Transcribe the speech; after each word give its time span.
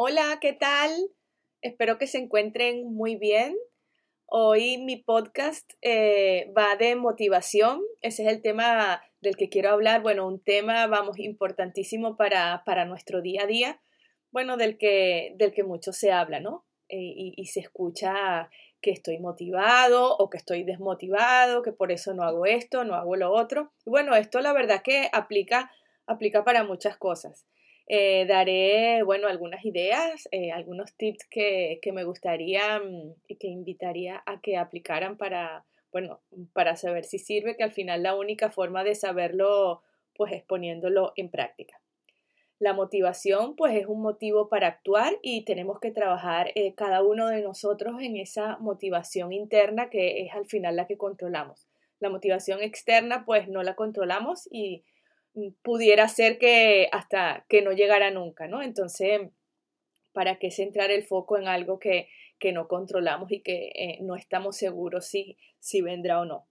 Hola, 0.00 0.38
¿qué 0.40 0.52
tal? 0.52 0.92
Espero 1.60 1.98
que 1.98 2.06
se 2.06 2.18
encuentren 2.18 2.94
muy 2.94 3.16
bien. 3.16 3.56
Hoy 4.26 4.78
mi 4.78 4.94
podcast 4.94 5.72
eh, 5.82 6.52
va 6.56 6.76
de 6.76 6.94
motivación. 6.94 7.82
Ese 8.00 8.22
es 8.22 8.28
el 8.28 8.40
tema 8.40 9.02
del 9.20 9.36
que 9.36 9.48
quiero 9.48 9.70
hablar. 9.70 10.00
Bueno, 10.00 10.28
un 10.28 10.38
tema, 10.38 10.86
vamos, 10.86 11.18
importantísimo 11.18 12.16
para, 12.16 12.62
para 12.64 12.84
nuestro 12.84 13.22
día 13.22 13.42
a 13.42 13.46
día. 13.48 13.80
Bueno, 14.30 14.56
del 14.56 14.78
que, 14.78 15.34
del 15.34 15.52
que 15.52 15.64
mucho 15.64 15.92
se 15.92 16.12
habla, 16.12 16.38
¿no? 16.38 16.64
Eh, 16.88 16.96
y, 17.00 17.34
y 17.36 17.46
se 17.46 17.58
escucha 17.58 18.50
que 18.80 18.92
estoy 18.92 19.18
motivado 19.18 20.16
o 20.16 20.30
que 20.30 20.36
estoy 20.36 20.62
desmotivado, 20.62 21.62
que 21.62 21.72
por 21.72 21.90
eso 21.90 22.14
no 22.14 22.22
hago 22.22 22.46
esto, 22.46 22.84
no 22.84 22.94
hago 22.94 23.16
lo 23.16 23.32
otro. 23.32 23.72
Y 23.84 23.90
bueno, 23.90 24.14
esto 24.14 24.38
la 24.42 24.52
verdad 24.52 24.80
que 24.80 25.10
aplica, 25.12 25.72
aplica 26.06 26.44
para 26.44 26.62
muchas 26.62 26.96
cosas. 26.96 27.48
Eh, 27.90 28.26
daré, 28.26 29.02
bueno, 29.02 29.28
algunas 29.28 29.64
ideas, 29.64 30.28
eh, 30.30 30.52
algunos 30.52 30.94
tips 30.94 31.24
que, 31.30 31.78
que 31.80 31.92
me 31.92 32.04
gustaría 32.04 32.80
mm, 32.80 33.14
y 33.28 33.36
que 33.36 33.48
invitaría 33.48 34.22
a 34.26 34.42
que 34.42 34.58
aplicaran 34.58 35.16
para, 35.16 35.64
bueno, 35.90 36.20
para 36.52 36.76
saber 36.76 37.04
si 37.04 37.18
sirve, 37.18 37.56
que 37.56 37.64
al 37.64 37.72
final 37.72 38.02
la 38.02 38.14
única 38.14 38.50
forma 38.50 38.84
de 38.84 38.94
saberlo, 38.94 39.82
pues 40.14 40.32
es 40.32 40.42
poniéndolo 40.42 41.14
en 41.16 41.30
práctica. 41.30 41.80
La 42.58 42.74
motivación, 42.74 43.54
pues 43.56 43.74
es 43.76 43.86
un 43.86 44.02
motivo 44.02 44.48
para 44.48 44.66
actuar 44.66 45.16
y 45.22 45.44
tenemos 45.44 45.78
que 45.78 45.92
trabajar 45.92 46.50
eh, 46.56 46.74
cada 46.74 47.02
uno 47.02 47.28
de 47.28 47.40
nosotros 47.40 48.02
en 48.02 48.16
esa 48.16 48.58
motivación 48.58 49.32
interna 49.32 49.90
que 49.90 50.22
es 50.22 50.34
al 50.34 50.46
final 50.46 50.74
la 50.74 50.86
que 50.86 50.98
controlamos. 50.98 51.68
La 52.00 52.10
motivación 52.10 52.60
externa, 52.60 53.24
pues 53.24 53.48
no 53.48 53.62
la 53.62 53.76
controlamos 53.76 54.48
y 54.50 54.82
pudiera 55.62 56.08
ser 56.08 56.38
que 56.38 56.88
hasta 56.92 57.44
que 57.48 57.62
no 57.62 57.72
llegara 57.72 58.10
nunca, 58.10 58.46
¿no? 58.46 58.62
Entonces, 58.62 59.20
¿para 60.12 60.38
qué 60.38 60.50
centrar 60.50 60.90
el 60.90 61.04
foco 61.04 61.38
en 61.38 61.48
algo 61.48 61.78
que, 61.78 62.08
que 62.38 62.52
no 62.52 62.68
controlamos 62.68 63.30
y 63.32 63.40
que 63.40 63.72
eh, 63.74 63.98
no 64.00 64.16
estamos 64.16 64.56
seguros 64.56 65.06
si, 65.06 65.36
si 65.58 65.80
vendrá 65.80 66.20
o 66.20 66.24
no? 66.24 66.46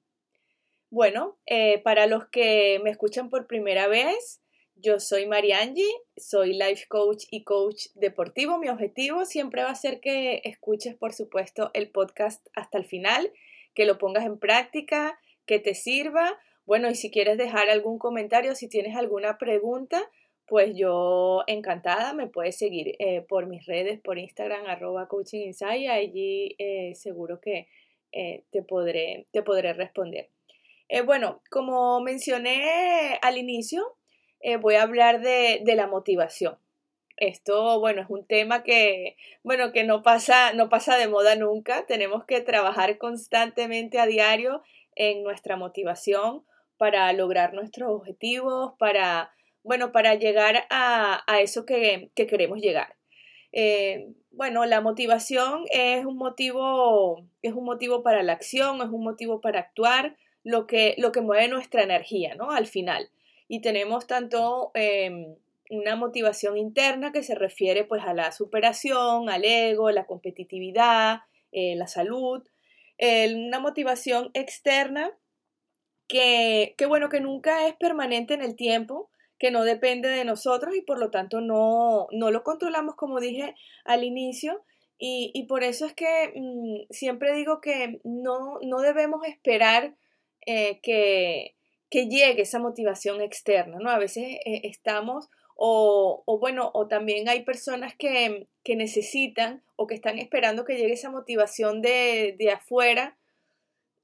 Bueno, 0.90 1.38
eh, 1.46 1.80
para 1.80 2.08
los 2.08 2.28
que 2.30 2.80
me 2.84 2.90
escuchan 2.90 3.30
por 3.30 3.46
primera 3.46 3.88
vez, 3.88 4.42
yo 4.76 5.00
soy 5.00 5.26
Mariangi, 5.26 5.90
soy 6.16 6.54
life 6.54 6.86
coach 6.88 7.26
y 7.30 7.44
coach 7.44 7.88
deportivo. 7.96 8.58
Mi 8.58 8.70
objetivo 8.70 9.26
siempre 9.26 9.64
va 9.64 9.72
a 9.72 9.76
ser 9.76 10.00
que 10.00 10.42
escuches, 10.46 10.96
por 10.96 11.14
supuesto, 11.14 11.72
el 11.74 11.90
podcast 11.90 12.46
hasta 12.54 12.78
el 12.78 12.86
final, 12.86 13.34
que 13.74 13.86
lo 13.86 13.98
pongas 13.98 14.26
en 14.26 14.40
práctica, 14.40 15.20
que 15.46 15.60
te 15.60 15.74
sirva 15.74 16.40
bueno, 16.68 16.90
y 16.90 16.96
si 16.96 17.10
quieres 17.10 17.38
dejar 17.38 17.70
algún 17.70 17.98
comentario, 17.98 18.54
si 18.54 18.68
tienes 18.68 18.98
alguna 18.98 19.38
pregunta, 19.38 20.04
pues 20.46 20.76
yo 20.76 21.44
encantada 21.48 22.14
me 22.14 22.28
puedes 22.28 22.58
seguir 22.58 22.96
eh, 23.00 23.22
por 23.22 23.48
mis 23.48 23.66
redes, 23.66 24.02
por 24.02 24.18
Instagram, 24.18 24.66
arroba 24.66 25.08
coaching 25.08 25.54
allí 25.62 26.56
eh, 26.60 26.94
seguro 26.94 27.40
que 27.40 27.70
eh, 28.12 28.44
te, 28.52 28.64
podré, 28.64 29.28
te 29.32 29.44
podré 29.44 29.72
responder. 29.72 30.30
bueno, 31.06 31.42
como 31.50 32.02
mencioné 32.02 33.18
al 33.22 33.38
inicio, 33.38 33.96
voy 34.60 34.76
a 34.76 34.84
hablar 34.84 35.22
de, 35.22 35.62
de, 35.64 35.76
la 35.76 35.88
motivación. 35.88 36.58
Esto, 37.16 37.80
bueno, 37.80 38.02
es 38.02 38.10
un 38.10 38.26
tema 38.26 38.64
que, 38.64 39.16
bueno, 39.42 39.72
que 39.72 39.86
no 39.86 40.04
pasa, 40.04 40.52
no 40.52 40.68
pasa 40.68 40.98
de 40.98 41.08
moda 41.08 41.36
nunca. 41.36 41.86
Tenemos 41.86 42.26
que 42.26 42.42
trabajar 42.42 42.98
constantemente 42.98 44.00
a 44.00 44.06
diario 44.06 44.64
en 44.96 45.24
nuestra 45.24 45.56
motivación 45.56 46.44
para 46.78 47.12
lograr 47.14 47.54
nuestros 47.54 47.90
objetivos, 47.92 48.74
para, 48.78 49.32
bueno, 49.64 49.92
para 49.92 50.16
llegar 50.16 50.66
a, 50.70 51.24
eso 51.42 51.66
que, 51.66 52.12
queremos 52.16 52.60
llegar. 52.60 52.96
Eh, 53.52 54.14
bueno, 54.32 54.66
la 54.66 54.82
motivación 54.82 55.64
es 55.72 56.06
un 56.06 56.18
motivo, 56.18 57.26
es 57.42 57.54
un 57.54 57.66
motivo 57.66 58.04
para 58.04 58.24
la 58.24 58.34
acción, 58.34 58.82
es 58.82 58.90
un 58.90 59.04
motivo 59.04 59.42
para 59.42 59.60
actuar, 59.60 60.16
lo 60.44 60.66
que, 60.68 60.96
lo 60.98 61.12
que 61.12 61.22
mueve 61.22 61.50
nuestra 61.50 61.84
energía, 61.84 62.36
¿no? 62.36 62.52
Al 62.52 62.68
final. 62.68 63.10
Y 63.50 63.62
tenemos 63.62 64.08
tanto 64.08 64.72
em, 64.76 65.36
una 65.70 65.96
motivación 65.96 66.58
interna 66.58 67.12
que 67.12 67.24
se 67.24 67.36
refiere 67.36 67.84
pues 67.84 68.04
a 68.04 68.14
la 68.14 68.32
superación, 68.32 69.30
al 69.30 69.44
ego, 69.44 69.92
la 69.92 70.06
competitividad, 70.06 71.22
eh, 71.52 71.76
la 71.76 71.88
salud. 71.88 72.44
una 73.00 73.60
motivación 73.60 74.32
externa 74.34 75.12
que, 76.08 76.76
bueno, 76.88 77.10
que 77.10 77.20
nunca 77.20 77.68
es 77.68 77.76
permanente 77.76 78.34
en 78.34 78.42
el 78.42 78.56
tiempo, 78.56 79.10
que 79.40 79.52
no 79.52 79.64
depende 79.64 80.10
de 80.10 80.26
nosotros 80.26 80.76
y 80.76 80.82
por 80.82 81.00
lo 81.00 81.12
tanto 81.12 81.42
no, 81.42 82.08
no 82.12 82.32
lo 82.32 82.44
controlamos 82.44 82.96
como 82.96 83.20
dije 83.20 83.56
al 83.86 84.04
inicio. 84.04 84.64
Y, 85.00 85.46
por 85.48 85.64
eso 85.64 85.86
es 85.86 85.94
que 85.94 86.34
mm, 86.36 86.92
siempre 86.92 87.36
digo 87.36 87.62
que 87.62 88.00
no, 88.04 88.58
no 88.64 88.80
debemos 88.80 89.28
esperar 89.28 89.96
eh, 90.48 90.80
que, 90.82 91.56
que, 91.92 92.08
llegue 92.08 92.42
esa 92.42 92.58
motivación 92.58 93.22
externa, 93.22 93.78
¿no? 93.80 93.92
A 93.92 94.00
veces 94.00 94.40
eh, 94.44 94.62
estamos, 94.64 95.30
o, 95.56 96.24
o, 96.26 96.40
bueno, 96.40 96.72
o 96.74 96.88
también 96.88 97.30
hay 97.30 97.44
personas 97.44 97.94
que, 97.96 98.48
que, 98.64 98.76
necesitan 98.76 99.62
o 99.76 99.86
que 99.86 99.94
están 99.94 100.18
esperando 100.18 100.66
que 100.66 100.78
llegue 100.78 100.94
esa 100.94 101.12
motivación 101.12 101.84
de, 101.84 102.36
de 102.40 102.50
afuera 102.50 103.18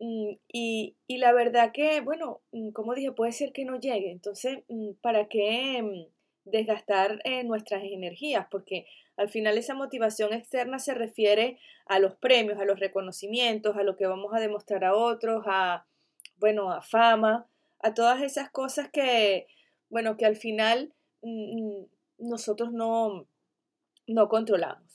Mm, 0.04 0.36
y, 0.52 0.96
la 1.08 1.32
verdad 1.32 1.72
que, 1.72 2.02
bueno, 2.02 2.42
mm, 2.52 2.72
como 2.72 2.94
dije, 2.94 3.14
puede 3.14 3.32
ser 3.32 3.54
que 3.54 3.64
no 3.64 3.80
llegue. 3.80 4.12
Entonces, 4.12 4.60
mm, 4.68 4.94
¿para 5.02 5.30
qué 5.30 6.10
desgastar 6.44 7.22
eh, 7.24 7.44
nuestras 7.46 7.84
energías? 7.84 8.48
Porque 8.52 8.86
al 9.16 9.30
final 9.30 9.58
esa 9.58 9.76
motivación 9.76 10.34
externa 10.34 10.80
se 10.80 10.94
refiere 10.94 11.58
a 11.86 12.00
los 12.00 12.16
premios, 12.16 12.60
a 12.60 12.66
los 12.66 12.80
reconocimientos, 12.80 13.78
a 13.78 13.84
lo 13.84 13.96
que 13.96 14.08
vamos 14.08 14.34
a 14.34 14.42
demostrar 14.42 14.84
a 14.84 14.94
otros, 14.96 15.44
a, 15.48 15.86
bueno, 16.38 16.72
a 16.72 16.82
fama, 16.82 17.48
a 17.80 17.94
todas 17.94 18.22
esas 18.22 18.52
cosas 18.52 18.90
que, 18.92 19.48
bueno, 19.90 20.18
que 20.18 20.26
al 20.26 20.36
final 20.36 20.94
nosotros 22.18 22.74
no, 22.74 23.26
no 24.08 24.28
controlamos. 24.30 24.93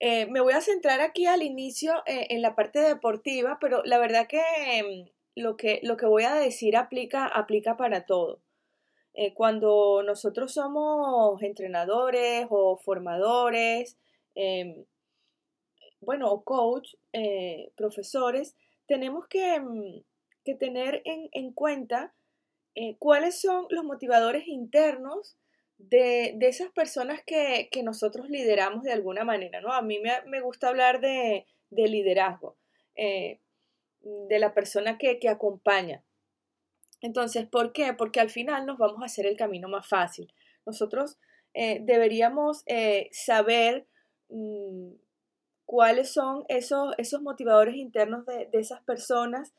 Eh, 0.00 0.26
me 0.26 0.40
voy 0.40 0.52
a 0.52 0.60
centrar 0.60 1.00
aquí 1.00 1.26
al 1.26 1.42
inicio 1.42 2.02
eh, 2.06 2.28
en 2.30 2.40
la 2.42 2.54
parte 2.54 2.78
deportiva, 2.80 3.58
pero 3.60 3.82
la 3.84 3.98
verdad 3.98 4.28
que, 4.28 4.40
em, 4.78 5.08
lo 5.34 5.56
que 5.56 5.80
lo 5.82 5.96
que 5.96 6.06
voy 6.06 6.24
a 6.24 6.34
decir 6.34 6.76
aplica, 6.76 7.26
aplica 7.26 7.76
para 7.76 8.06
todo. 8.06 8.40
Eh, 9.14 9.34
cuando 9.34 10.02
nosotros 10.04 10.54
somos 10.54 11.42
entrenadores 11.42 12.46
o 12.50 12.78
formadores, 12.78 13.98
em, 14.34 14.84
bueno, 16.00 16.30
o 16.30 16.44
coach, 16.44 16.94
profesores, 17.76 18.56
tenemos 18.86 19.26
que, 19.28 19.54
em, 19.56 20.02
que 20.44 20.54
tener 20.54 21.02
en, 21.04 21.28
en 21.32 21.52
cuenta 21.52 22.14
cuáles 23.00 23.40
son 23.40 23.66
los 23.70 23.84
motivadores 23.84 24.46
internos 24.46 25.36
de, 25.78 26.36
esas 26.40 26.70
personas 26.72 27.22
que, 27.24 27.70
nosotros 27.82 28.28
lideramos 28.28 28.82
de 28.82 28.92
alguna 28.92 29.24
manera, 29.24 29.60
¿no? 29.60 29.72
A 29.72 29.82
mí 29.82 30.00
me, 30.00 30.40
gusta 30.40 30.68
hablar 30.68 31.00
de, 31.00 31.46
liderazgo, 31.70 32.56
eh, 32.96 33.40
de 34.00 34.38
la 34.38 34.52
persona 34.54 34.98
que, 34.98 35.18
acompaña. 35.28 36.04
Entonces, 37.00 37.46
¿por 37.46 37.72
qué? 37.72 37.94
Porque 37.94 38.20
al 38.20 38.30
final 38.30 38.66
nos 38.66 38.78
vamos 38.78 39.02
a 39.02 39.06
hacer 39.06 39.24
el 39.26 39.36
camino 39.36 39.68
más 39.68 39.88
fácil. 39.88 40.34
Nosotros 40.66 41.16
eh, 41.54 41.78
deberíamos 41.80 42.64
eh, 42.66 43.08
saber 43.12 43.86
mm, 44.28 44.94
cuáles 45.64 46.12
son 46.12 46.44
esos, 46.48 46.92
esos 46.98 47.22
motivadores 47.22 47.76
internos 47.76 48.26
de, 48.26 48.46
de 48.46 48.58
esas 48.58 48.82
personas 48.82 49.54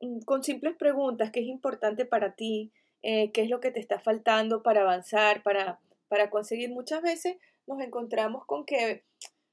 mm, 0.00 0.20
con 0.26 0.44
simples 0.44 0.76
preguntas, 0.76 1.30
¿qué 1.30 1.40
es 1.40 1.46
importante 1.46 2.04
para 2.04 2.34
ti? 2.34 2.70
Eh, 3.02 3.32
qué 3.32 3.42
es 3.42 3.50
lo 3.50 3.60
que 3.60 3.70
te 3.70 3.80
está 3.80 3.98
faltando 3.98 4.62
para 4.62 4.82
avanzar, 4.82 5.42
para, 5.42 5.80
para 6.08 6.30
conseguir. 6.30 6.70
Muchas 6.70 7.02
veces 7.02 7.36
nos 7.66 7.80
encontramos 7.80 8.46
con 8.46 8.64
que 8.64 9.04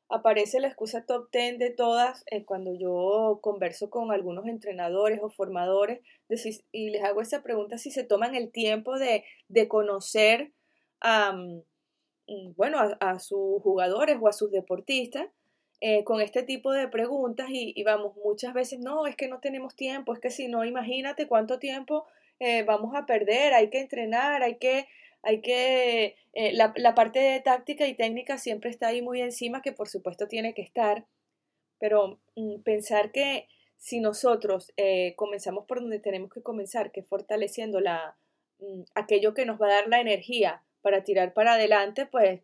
aparece 0.09 0.59
la 0.59 0.67
excusa 0.67 1.05
top 1.05 1.29
10 1.31 1.59
de 1.59 1.69
todas 1.69 2.23
eh, 2.31 2.43
cuando 2.43 2.73
yo 2.73 3.39
converso 3.41 3.89
con 3.89 4.11
algunos 4.11 4.47
entrenadores 4.47 5.19
o 5.21 5.29
formadores 5.29 6.01
y 6.71 6.89
les 6.89 7.03
hago 7.03 7.21
esa 7.21 7.43
pregunta 7.43 7.77
si 7.77 7.91
se 7.91 8.03
toman 8.03 8.35
el 8.35 8.51
tiempo 8.51 8.97
de, 8.97 9.23
conocer 9.67 10.51
a, 10.99 11.33
mm, 11.33 11.61
bueno, 12.55 12.79
a, 12.99 13.19
sus 13.19 13.61
jugadores 13.61 14.17
o 14.19 14.27
a 14.27 14.33
sus 14.33 14.51
deportistas 14.51 15.27
eh, 15.79 16.03
con 16.03 16.21
este 16.21 16.43
tipo 16.43 16.71
de 16.71 16.87
preguntas 16.87 17.47
y, 17.51 17.81
vamos, 17.83 18.15
muchas 18.17 18.53
veces 18.53 18.79
no, 18.79 19.05
es 19.07 19.15
que 19.15 19.27
no 19.27 19.39
tenemos 19.39 19.75
tiempo, 19.75 20.13
es 20.13 20.19
que 20.19 20.31
si 20.31 20.47
no, 20.47 20.65
imagínate 20.65 21.27
cuánto 21.27 21.59
tiempo 21.59 22.05
eh, 22.39 22.63
vamos 22.63 22.95
a 22.95 23.05
perder, 23.05 23.53
hay 23.53 23.69
que 23.69 23.79
entrenar, 23.79 24.43
hay 24.43 24.57
que, 24.57 24.87
hay 25.21 25.41
que, 25.41 26.15
eh, 26.33 26.53
la, 26.53 26.73
la, 26.77 26.95
parte 26.95 27.19
de 27.19 27.39
táctica 27.41 27.85
y 27.87 27.95
técnica 27.95 28.37
siempre 28.37 28.69
está 28.69 28.87
ahí 28.87 29.01
muy 29.01 29.21
encima, 29.21 29.61
que 29.61 29.73
por 29.73 29.89
supuesto 29.89 30.27
tiene 30.27 30.53
que 30.53 30.61
estar, 30.61 31.05
pero 31.79 32.19
mm, 32.35 32.61
pensar 32.61 33.11
que 33.11 33.47
si 33.77 33.99
nosotros 33.99 34.71
eh, 34.77 35.13
comenzamos 35.15 35.65
por 35.65 35.81
donde 35.81 35.99
tenemos 35.99 36.31
que 36.31 36.41
comenzar, 36.41 36.91
que 36.91 37.03
fortaleciendo 37.03 37.79
la, 37.79 38.17
mm, 38.59 38.83
aquello 38.95 39.33
que 39.33 39.45
nos 39.45 39.59
va 39.61 39.67
a 39.67 39.73
dar 39.75 39.87
la 39.87 40.01
energía 40.01 40.63
para 40.81 41.03
tirar 41.03 41.33
para 41.33 41.53
adelante, 41.53 42.05
pues 42.05 42.41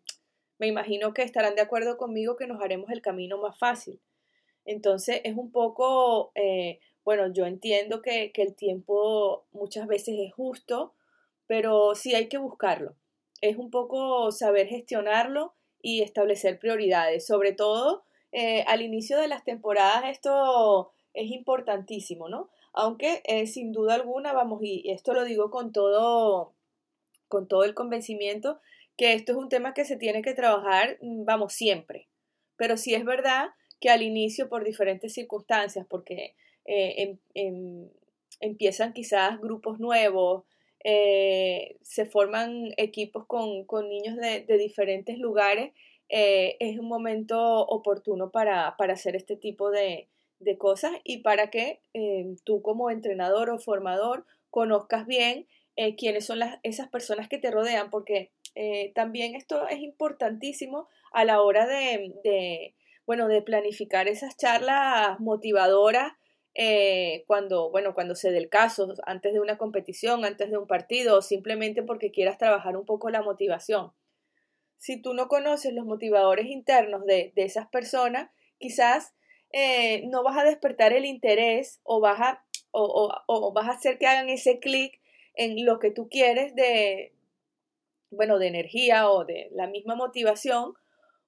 me 0.58 0.66
imagino 0.66 1.14
que 1.14 1.22
estarán 1.22 1.54
de 1.54 1.62
acuerdo 1.62 1.96
conmigo 1.96 2.36
que 2.36 2.46
nos 2.46 2.62
haremos 2.62 2.90
el 2.90 3.02
camino 3.02 3.38
más 3.38 3.58
fácil. 3.58 4.00
Entonces 4.64 5.20
es 5.24 5.36
un 5.36 5.52
poco, 5.52 6.32
bueno, 7.06 7.32
yo 7.32 7.46
entiendo 7.46 8.02
que, 8.02 8.32
que, 8.32 8.42
el 8.42 8.56
tiempo 8.56 9.46
muchas 9.52 9.86
veces 9.86 10.16
es 10.18 10.34
justo, 10.34 10.92
pero 11.46 11.94
sí 11.94 12.16
hay 12.16 12.28
que 12.28 12.36
buscarlo. 12.36 12.96
Es 13.40 13.56
un 13.56 13.70
poco 13.70 14.32
saber 14.32 14.66
gestionarlo 14.66 15.54
y 15.80 16.02
establecer 16.02 16.58
prioridades. 16.58 17.24
Sobre 17.24 17.52
todo 17.52 18.02
eh, 18.32 18.64
al 18.66 18.82
inicio 18.82 19.18
de 19.18 19.28
las 19.28 19.44
temporadas 19.44 20.02
esto 20.10 20.90
es 21.14 21.30
importantísimo, 21.30 22.28
¿no? 22.28 22.50
Aunque 22.72 23.22
eh, 23.24 23.46
sin 23.46 23.70
duda 23.70 23.94
alguna, 23.94 24.32
vamos, 24.32 24.60
y 24.64 24.90
esto 24.90 25.14
lo 25.14 25.22
digo 25.22 25.52
con 25.52 25.70
todo, 25.70 26.54
con 27.28 27.46
todo 27.46 27.62
el 27.62 27.74
convencimiento, 27.74 28.58
que 28.96 29.12
esto 29.12 29.30
es 29.30 29.38
un 29.38 29.48
tema 29.48 29.74
que 29.74 29.84
se 29.84 29.96
tiene 29.96 30.22
que 30.22 30.34
trabajar, 30.34 30.98
mm, 31.02 31.24
vamos, 31.24 31.52
siempre. 31.52 32.08
Pero 32.56 32.76
sí 32.76 32.94
es 32.94 33.04
verdad 33.04 33.50
que 33.78 33.90
al 33.90 34.02
inicio, 34.02 34.48
por 34.48 34.64
diferentes 34.64 35.14
circunstancias, 35.14 35.86
porque 35.88 36.34
eh, 36.66 36.94
em, 37.02 37.18
em, 37.34 37.88
empiezan 38.40 38.92
quizás 38.92 39.40
grupos 39.40 39.78
nuevos, 39.78 40.44
eh, 40.84 41.76
se 41.82 42.06
forman 42.06 42.74
equipos 42.76 43.26
con, 43.26 43.64
con 43.64 43.88
niños 43.88 44.16
de, 44.16 44.40
de, 44.42 44.58
diferentes 44.58 45.18
lugares, 45.18 45.72
eh, 46.08 46.56
es 46.60 46.78
un 46.78 46.88
momento 46.88 47.66
oportuno 47.66 48.30
para, 48.30 48.76
para 48.76 48.94
hacer 48.94 49.16
este 49.16 49.36
tipo 49.36 49.70
de, 49.70 50.08
de, 50.40 50.58
cosas 50.58 50.92
y 51.04 51.18
para 51.18 51.50
que 51.50 51.80
tú 52.44 52.62
como 52.62 52.90
entrenador 52.90 53.50
o 53.50 53.58
formador 53.58 54.26
conozcas 54.50 55.06
bien 55.06 55.46
quiénes 55.98 56.24
son 56.26 56.38
las, 56.38 56.58
esas 56.62 56.88
personas 56.88 57.28
que 57.28 57.38
te 57.38 57.50
rodean, 57.50 57.90
porque 57.90 58.30
también 58.94 59.34
esto 59.34 59.68
es 59.68 59.80
importantísimo 59.80 60.88
a 61.12 61.24
la 61.24 61.42
hora 61.42 61.66
de, 61.66 62.74
bueno, 63.06 63.28
de 63.28 63.42
planificar 63.42 64.08
esas 64.08 64.36
charlas 64.36 65.18
motivadoras 65.20 66.12
eh, 66.58 67.24
cuando, 67.26 67.70
bueno, 67.70 67.92
cuando 67.94 68.14
se 68.14 68.30
dé 68.30 68.38
el 68.38 68.48
caso, 68.48 68.94
antes 69.04 69.34
de 69.34 69.40
una 69.40 69.58
competición, 69.58 70.24
antes 70.24 70.50
de 70.50 70.56
un 70.56 70.66
partido, 70.66 71.18
o 71.18 71.22
simplemente 71.22 71.82
porque 71.82 72.10
quieras 72.10 72.38
trabajar 72.38 72.76
un 72.76 72.86
poco 72.86 73.10
la 73.10 73.22
motivación. 73.22 73.92
Si 74.78 75.00
tú 75.00 75.12
no 75.14 75.28
conoces 75.28 75.74
los 75.74 75.84
motivadores 75.84 76.46
internos 76.46 77.04
de, 77.04 77.32
esas 77.36 77.68
personas, 77.68 78.30
quizás 78.58 79.14
eh, 79.52 80.06
no 80.06 80.22
vas 80.22 80.38
a 80.38 80.44
despertar 80.44 80.92
el 80.92 81.04
interés 81.04 81.80
o 81.82 82.00
vas 82.00 82.20
a, 82.20 82.44
o 82.72 83.52
vas 83.54 83.68
a 83.68 83.72
hacer 83.72 83.98
que 83.98 84.06
hagan 84.06 84.28
ese 84.28 84.58
clic 84.58 85.00
en 85.34 85.64
lo 85.64 85.78
que 85.78 85.90
tú 85.90 86.08
quieres 86.08 86.54
de, 86.54 87.12
bueno, 88.10 88.38
de 88.38 88.48
energía 88.48 89.10
o 89.10 89.24
de 89.24 89.48
la 89.52 89.66
misma 89.66 89.94
motivación, 89.94 90.74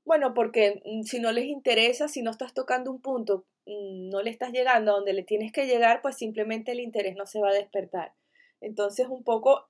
bueno, 0.05 0.33
porque 0.33 0.83
mm, 0.85 1.03
si 1.03 1.21
no 1.21 1.33
les 1.33 1.45
interesa, 1.45 2.09
si 2.09 2.23
no 2.23 2.31
estás 2.31 2.55
tocando 2.55 2.91
un 2.91 3.01
punto, 3.01 3.45
no 3.69 4.23
le 4.23 4.31
estás 4.31 4.53
llegando 4.53 4.93
a 4.93 4.95
donde 4.97 5.13
le 5.13 5.23
tienes 5.23 5.53
que 5.53 5.67
llegar, 5.67 6.01
pues 6.03 6.17
simplemente 6.17 6.73
el 6.73 6.81
interés 6.81 7.17
no 7.17 7.27
se 7.27 7.41
va 7.41 7.51
a 7.51 7.55
despertar. 7.55 8.13
Entonces, 8.61 9.07
un 9.09 9.23
poco 9.23 9.69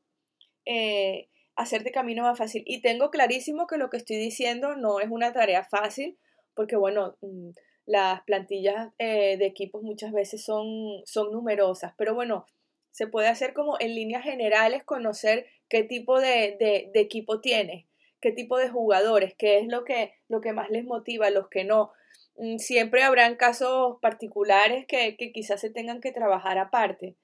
eh, 0.64 1.28
hacerte 1.56 1.90
camino 1.90 2.22
más 2.22 2.38
fácil. 2.38 2.62
Y 2.66 2.80
tengo 2.80 3.10
clarísimo 3.10 3.66
que 3.66 3.78
lo 3.78 3.90
que 3.90 3.96
estoy 3.96 4.16
diciendo 4.16 4.76
no 4.76 5.00
es 5.00 5.08
una 5.10 5.32
tarea 5.32 5.64
fácil, 5.64 6.18
porque 6.54 6.76
bueno, 6.76 7.16
mm, 7.20 7.50
las 7.86 8.22
plantillas 8.22 8.92
eh, 8.98 9.36
de 9.38 9.46
equipos 9.46 9.82
muchas 9.82 10.12
veces 10.12 10.44
son, 10.44 11.02
son 11.04 11.32
numerosas, 11.32 11.94
pero 11.96 12.14
bueno, 12.14 12.46
se 12.90 13.06
puede 13.06 13.28
hacer 13.28 13.54
como 13.54 13.76
en 13.80 13.94
líneas 13.94 14.24
generales 14.24 14.84
conocer 14.84 15.46
qué 15.68 15.84
tipo 15.84 16.20
de, 16.20 16.90
equipo 16.94 17.40
tienes, 17.40 17.86
qué 18.20 18.32
tipo 18.32 18.58
de 18.58 18.68
jugadores, 18.68 19.34
qué 19.38 19.58
es 19.58 19.68
lo 19.68 19.84
que, 19.84 20.14
lo 20.28 20.40
que 20.40 20.52
más 20.52 20.68
les 20.70 20.84
motiva, 20.84 21.30
los 21.30 21.48
que 21.48 21.64
no. 21.64 21.92
Mm, 22.38 22.58
siempre 22.58 23.02
habrán 23.02 23.36
casos 23.36 23.98
particulares 24.00 24.86
que, 24.86 25.16
quizás 25.34 25.60
se 25.60 25.70
tengan 25.70 26.00
que 26.00 26.12
trabajar 26.12 26.58
aparte, 26.58 27.16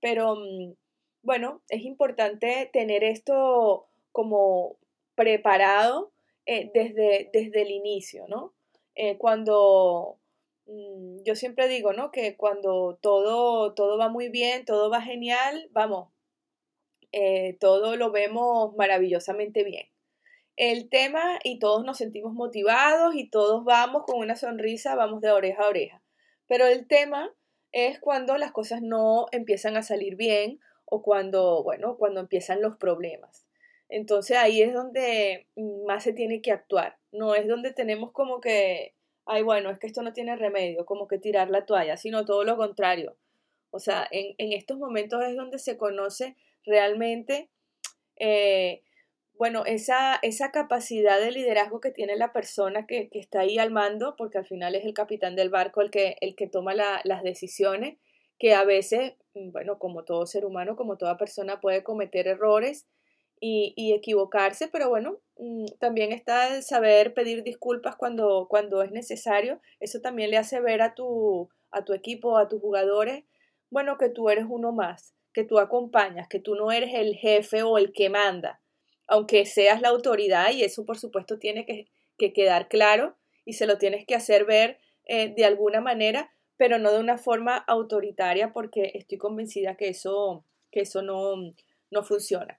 pero 0.00 0.36
mm, 0.36 0.74
bueno, 1.22 1.62
es 1.68 1.82
importante 1.82 2.70
tener 2.72 3.04
esto 3.04 3.88
como 4.12 4.78
preparado 5.14 6.12
eh, 6.46 6.70
desde, 6.74 7.30
desde 7.32 7.62
el 7.62 7.70
inicio, 7.70 8.26
¿no? 8.28 8.54
Eh, 8.94 9.18
cuando 9.18 10.18
Mm, 10.66 11.22
yo 11.24 11.34
siempre 11.36 11.68
digo, 11.68 11.92
¿no? 11.92 12.10
Que 12.10 12.36
cuando 12.36 12.98
todo, 13.00 13.72
todo 13.74 13.98
va 13.98 14.08
muy 14.08 14.28
bien, 14.28 14.64
todo 14.64 14.90
va 14.90 15.00
genial, 15.00 15.68
vamos, 15.72 16.10
eh, 17.12 17.56
todo 17.60 17.96
lo 17.96 18.10
vemos 18.10 18.74
maravillosamente 18.76 19.64
bien. 19.64 19.86
El 20.56 20.88
tema 20.88 21.38
y 21.44 21.58
todos 21.58 21.84
nos 21.84 21.98
sentimos 21.98 22.32
motivados 22.32 23.14
y 23.14 23.28
todos 23.28 23.64
vamos 23.64 24.04
con 24.06 24.18
una 24.18 24.36
sonrisa, 24.36 24.94
vamos 24.94 25.20
de 25.20 25.30
oreja 25.30 25.64
a 25.64 25.68
oreja. 25.68 26.02
Pero 26.46 26.66
el 26.66 26.86
tema 26.86 27.30
es 27.72 27.98
cuando 28.00 28.38
las 28.38 28.52
cosas 28.52 28.80
no 28.82 29.26
empiezan 29.32 29.76
a 29.76 29.82
salir 29.82 30.16
bien 30.16 30.60
o 30.84 31.02
cuando, 31.02 31.62
bueno, 31.62 31.96
cuando 31.98 32.20
empiezan 32.20 32.62
los 32.62 32.76
problemas. 32.76 33.46
Entonces 33.88 34.36
ahí 34.36 34.62
es 34.62 34.72
donde 34.72 35.46
más 35.86 36.04
se 36.04 36.12
tiene 36.12 36.40
que 36.40 36.52
actuar. 36.52 36.96
No 37.12 37.34
es 37.34 37.46
donde 37.46 37.72
tenemos 37.72 38.12
como 38.12 38.40
que 38.40 38.96
ay, 39.26 39.42
bueno, 39.42 39.70
es 39.70 39.78
que 39.78 39.88
esto 39.88 40.02
no 40.02 40.12
tiene 40.12 40.36
remedio, 40.36 40.86
como 40.86 41.06
que 41.08 41.18
tirar 41.18 41.50
la 41.50 41.66
toalla, 41.66 41.96
sino 41.96 42.24
todo 42.24 42.44
lo 42.44 42.56
contrario. 42.56 43.16
O 43.70 43.80
sea, 43.80 44.08
en, 44.10 44.52
estos 44.52 44.78
momentos 44.78 45.22
es 45.24 45.36
donde 45.36 45.58
se 45.58 45.76
conoce 45.76 46.36
realmente, 46.64 47.50
eh, 48.16 48.82
bueno, 49.38 49.64
esa, 49.66 50.18
esa 50.22 50.50
capacidad 50.50 51.20
de 51.20 51.30
liderazgo 51.30 51.80
que 51.80 51.90
tiene 51.90 52.16
la 52.16 52.32
persona 52.32 52.86
que, 52.86 53.08
está 53.12 53.40
ahí 53.40 53.58
al 53.58 53.70
mando, 53.70 54.16
porque 54.16 54.38
al 54.38 54.46
final 54.46 54.74
es 54.74 54.84
el 54.84 54.94
capitán 54.94 55.36
del 55.36 55.50
barco 55.50 55.82
el 55.82 55.90
que, 55.90 56.16
el 56.20 56.34
que 56.36 56.48
toma 56.48 56.74
las 56.74 57.22
decisiones, 57.22 57.98
que 58.38 58.54
a 58.54 58.64
veces, 58.64 59.14
bueno, 59.34 59.78
como 59.78 60.04
todo 60.04 60.26
ser 60.26 60.44
humano, 60.44 60.76
como 60.76 60.96
toda 60.96 61.16
persona 61.16 61.60
puede 61.60 61.82
cometer 61.82 62.28
errores 62.28 62.86
y, 63.40 63.92
equivocarse, 63.94 64.68
pero 64.68 64.88
bueno, 64.88 65.18
mm, 65.36 65.66
también 65.78 66.12
está 66.12 66.54
el 66.54 66.62
saber 66.62 67.14
pedir 67.14 67.42
disculpas 67.42 67.96
cuando, 67.96 68.46
cuando 68.48 68.82
es 68.82 68.90
necesario. 68.92 69.60
Eso 69.80 70.00
también 70.00 70.30
le 70.30 70.38
hace 70.38 70.60
ver 70.60 70.82
a 70.82 70.94
tu, 70.94 71.48
a 71.70 71.84
tu 71.84 71.92
equipo, 71.92 72.38
a 72.38 72.48
tus 72.48 72.60
jugadores, 72.60 73.24
bueno, 73.70 73.98
que 73.98 74.08
tú 74.08 74.30
eres 74.30 74.46
uno 74.48 74.72
más, 74.72 75.14
que 75.32 75.44
tú 75.44 75.58
acompañas, 75.58 76.28
que 76.28 76.40
tú 76.40 76.54
no 76.54 76.72
eres 76.72 76.94
el 76.94 77.14
jefe 77.16 77.62
o 77.62 77.78
el 77.78 77.92
que 77.92 78.08
manda, 78.08 78.60
aunque 79.06 79.46
seas 79.46 79.80
la 79.80 79.88
autoridad 79.88 80.52
y 80.52 80.62
eso 80.62 80.84
por 80.84 80.98
supuesto 80.98 81.38
tiene 81.38 81.64
que, 81.64 81.88
quedar 82.32 82.68
claro 82.68 83.14
y 83.44 83.52
se 83.54 83.66
lo 83.66 83.78
tienes 83.78 84.06
que 84.06 84.14
hacer 84.14 84.46
ver 84.46 84.78
eh, 85.04 85.34
de 85.36 85.44
alguna 85.44 85.80
manera, 85.80 86.32
pero 86.56 86.78
no 86.78 86.90
de 86.90 86.98
una 86.98 87.18
forma 87.18 87.56
autoritaria 87.56 88.52
porque 88.52 88.92
estoy 88.94 89.18
convencida 89.18 89.76
que 89.76 89.88
eso, 89.88 90.44
que 90.70 90.80
eso 90.80 91.02
no, 91.02 91.34
no 91.90 92.02
funciona. 92.02 92.58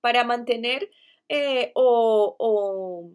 Para 0.00 0.22
mantener 0.24 0.88
eh, 1.28 1.72
o, 1.74 3.10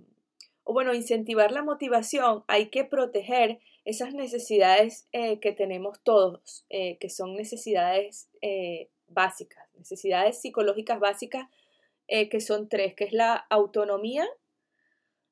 bueno, 0.65 0.93
incentivar 0.93 1.51
la 1.51 1.63
motivación, 1.63 2.43
hay 2.48 2.67
que 2.70 2.84
proteger 2.84 3.60
esas 3.86 4.13
necesidades 4.13 5.08
eh, 5.13 5.39
que 5.39 5.53
tenemos 5.53 6.01
todos, 6.03 6.65
que 6.70 7.10
son 7.10 7.36
necesidades 7.36 8.29
básicas, 9.08 9.70
necesidades 9.77 10.41
psicológicas 10.41 11.00
básicas, 11.00 11.48
que 12.07 12.39
son 12.39 12.69
tres, 12.69 12.93
que 12.93 13.05
es 13.05 13.13
la 13.13 13.33
autonomía, 13.50 14.27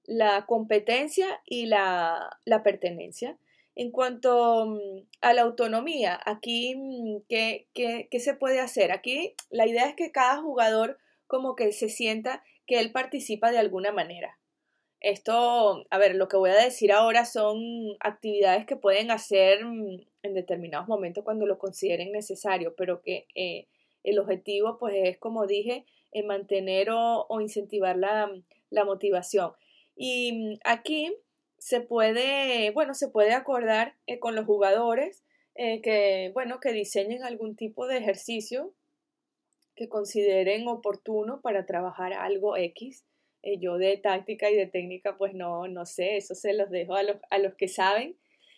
la 0.05 0.45
competencia 0.45 1.41
y 1.45 1.65
la, 1.65 2.39
pertenencia. 2.63 3.37
En 3.75 3.91
cuanto 3.91 4.65
mm, 4.67 5.07
a 5.21 5.33
la 5.33 5.41
autonomía, 5.41 6.19
aquí, 6.25 6.75
mm, 6.75 7.23
¿qué, 7.27 7.67
¿qué, 7.73 8.19
se 8.19 8.35
puede 8.35 8.59
hacer? 8.59 8.91
Aquí 8.91 9.33
la 9.49 9.65
idea 9.65 9.87
es 9.87 9.95
que 9.95 10.11
cada 10.11 10.41
jugador 10.41 10.99
como 11.27 11.55
que 11.55 11.71
se 11.71 11.89
sienta 11.89 12.43
que 12.67 12.79
él 12.79 12.91
participa 12.91 13.51
de 13.51 13.57
alguna 13.57 13.91
manera. 13.91 14.37
Esto, 14.99 15.85
a 15.89 15.97
ver, 15.97 16.15
lo 16.15 16.27
que 16.27 16.37
voy 16.37 16.51
a 16.51 16.63
decir 16.63 16.93
ahora 16.93 17.25
son 17.25 17.61
actividades 17.99 18.65
que 18.65 18.77
pueden 18.77 19.11
hacer 19.11 19.65
mm, 19.65 20.01
en 20.23 20.33
determinados 20.33 20.87
momentos 20.87 21.23
cuando 21.23 21.45
lo 21.45 21.57
consideren 21.57 22.11
necesario, 22.11 22.75
pero 22.75 23.01
que 23.01 23.27
eh, 23.35 23.67
el 24.03 24.19
objetivo, 24.19 24.77
pues, 24.77 24.95
es, 24.97 25.17
como 25.17 25.47
dije, 25.47 25.85
en 26.13 26.27
mantener 26.27 26.89
o, 26.91 27.27
incentivar 27.41 27.97
la, 27.97 28.31
motivación. 28.85 29.51
Y 29.95 30.59
aquí 30.63 31.15
se 31.57 31.81
puede, 31.81 32.71
bueno, 32.71 32.93
se 32.93 33.09
puede 33.09 33.33
acordar 33.33 33.95
eh, 34.07 34.19
con 34.19 34.35
los 34.35 34.45
jugadores 34.45 35.23
eh, 35.55 35.81
que, 35.81 36.31
bueno, 36.33 36.59
que 36.59 36.71
diseñen 36.71 37.23
algún 37.23 37.55
tipo 37.55 37.87
de 37.87 37.97
ejercicio 37.97 38.73
que 39.75 39.89
consideren 39.89 40.67
oportuno 40.67 41.41
para 41.41 41.65
trabajar 41.65 42.13
algo 42.13 42.57
X. 42.57 43.05
Eh, 43.43 43.59
yo 43.59 43.77
de 43.77 43.97
táctica 43.97 44.49
y 44.49 44.55
de 44.55 44.67
técnica, 44.67 45.17
pues 45.17 45.33
no, 45.33 45.67
no 45.67 45.85
sé, 45.85 46.17
eso 46.17 46.33
se 46.33 46.53
los 46.53 46.69
dejo 46.69 46.95
a 46.95 47.03
los, 47.03 47.17
a 47.29 47.37
los 47.37 47.55
que 47.55 47.67
saben, 47.67 48.17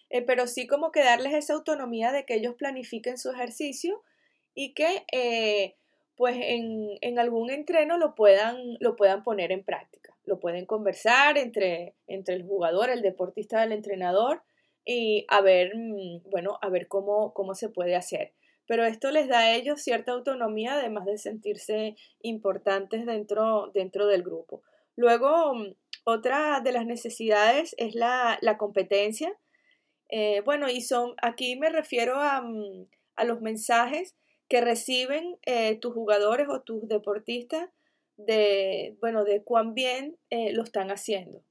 eh, 0.10 0.22
pero 0.22 0.48
sí 0.48 0.68
como 0.68 0.92
que 0.92 1.04
darles 1.04 1.34
esa 1.34 1.54
autonomía 1.54 2.12
de 2.12 2.26
que 2.26 2.36
ellos 2.36 2.56
planifiquen 2.56 3.18
su 3.18 3.32
ejercicio 3.32 4.04
y 4.54 4.74
que 4.74 5.06
pues 6.16 6.36
en, 6.40 6.98
en, 7.02 7.20
algún 7.20 7.50
entreno 7.50 7.98
lo 7.98 8.16
puedan, 8.16 8.78
lo 8.80 8.96
puedan 8.96 9.24
poner 9.24 9.52
en 9.52 9.64
práctica. 9.64 10.16
lo 10.26 10.40
pueden 10.40 10.66
conversar 10.66 11.38
entre, 11.38 11.94
entre 12.08 12.36
el 12.36 12.44
jugador, 12.44 12.90
el 12.90 13.02
deportista, 13.02 13.64
el 13.64 13.72
entrenador 13.72 14.42
y 14.86 15.26
a 15.30 15.42
ver, 15.42 15.76
mm, 15.76 16.30
bueno, 16.30 16.58
a 16.62 16.70
ver 16.70 16.88
cómo, 16.88 17.34
cómo 17.34 17.56
se 17.56 17.70
puede 17.70 17.96
hacer. 17.96 18.34
Pero 18.68 18.86
esto 18.86 19.12
les 19.12 19.28
da 19.28 19.40
a 19.40 19.56
ellos 19.56 19.82
cierta 19.82 20.12
autonomía, 20.12 20.76
además 20.76 21.06
de 21.06 21.18
sentirse 21.18 21.96
importantes 22.22 23.06
dentro, 23.06 23.72
dentro 23.74 24.08
del 24.08 24.24
grupo. 24.24 24.64
Luego, 24.96 25.56
mm, 25.56 25.76
otra 26.06 26.62
de 26.62 26.72
las 26.72 26.86
necesidades 26.86 27.76
es 27.78 27.96
la, 27.96 28.40
competencia. 28.58 29.34
Eh, 30.10 30.42
bueno, 30.46 30.70
y 30.70 30.82
son, 30.82 31.16
aquí 31.22 31.56
me 31.58 31.70
refiero 31.70 32.16
a, 32.20 32.42
mm, 32.42 32.88
a 33.16 33.24
los 33.26 33.42
mensajes 33.42 34.16
que 34.48 34.62
reciben 34.62 35.38
eh, 35.46 35.76
tus 35.78 35.94
jugadores 35.94 36.48
o 36.50 36.62
tus 36.62 36.88
deportistas 36.88 37.70
de, 38.18 38.96
bueno, 39.02 39.24
de 39.24 39.44
cuán 39.44 39.74
bien 39.74 40.18
eh, 40.30 40.54
lo 40.54 40.64
están 40.64 40.92
haciendo, 40.92 41.44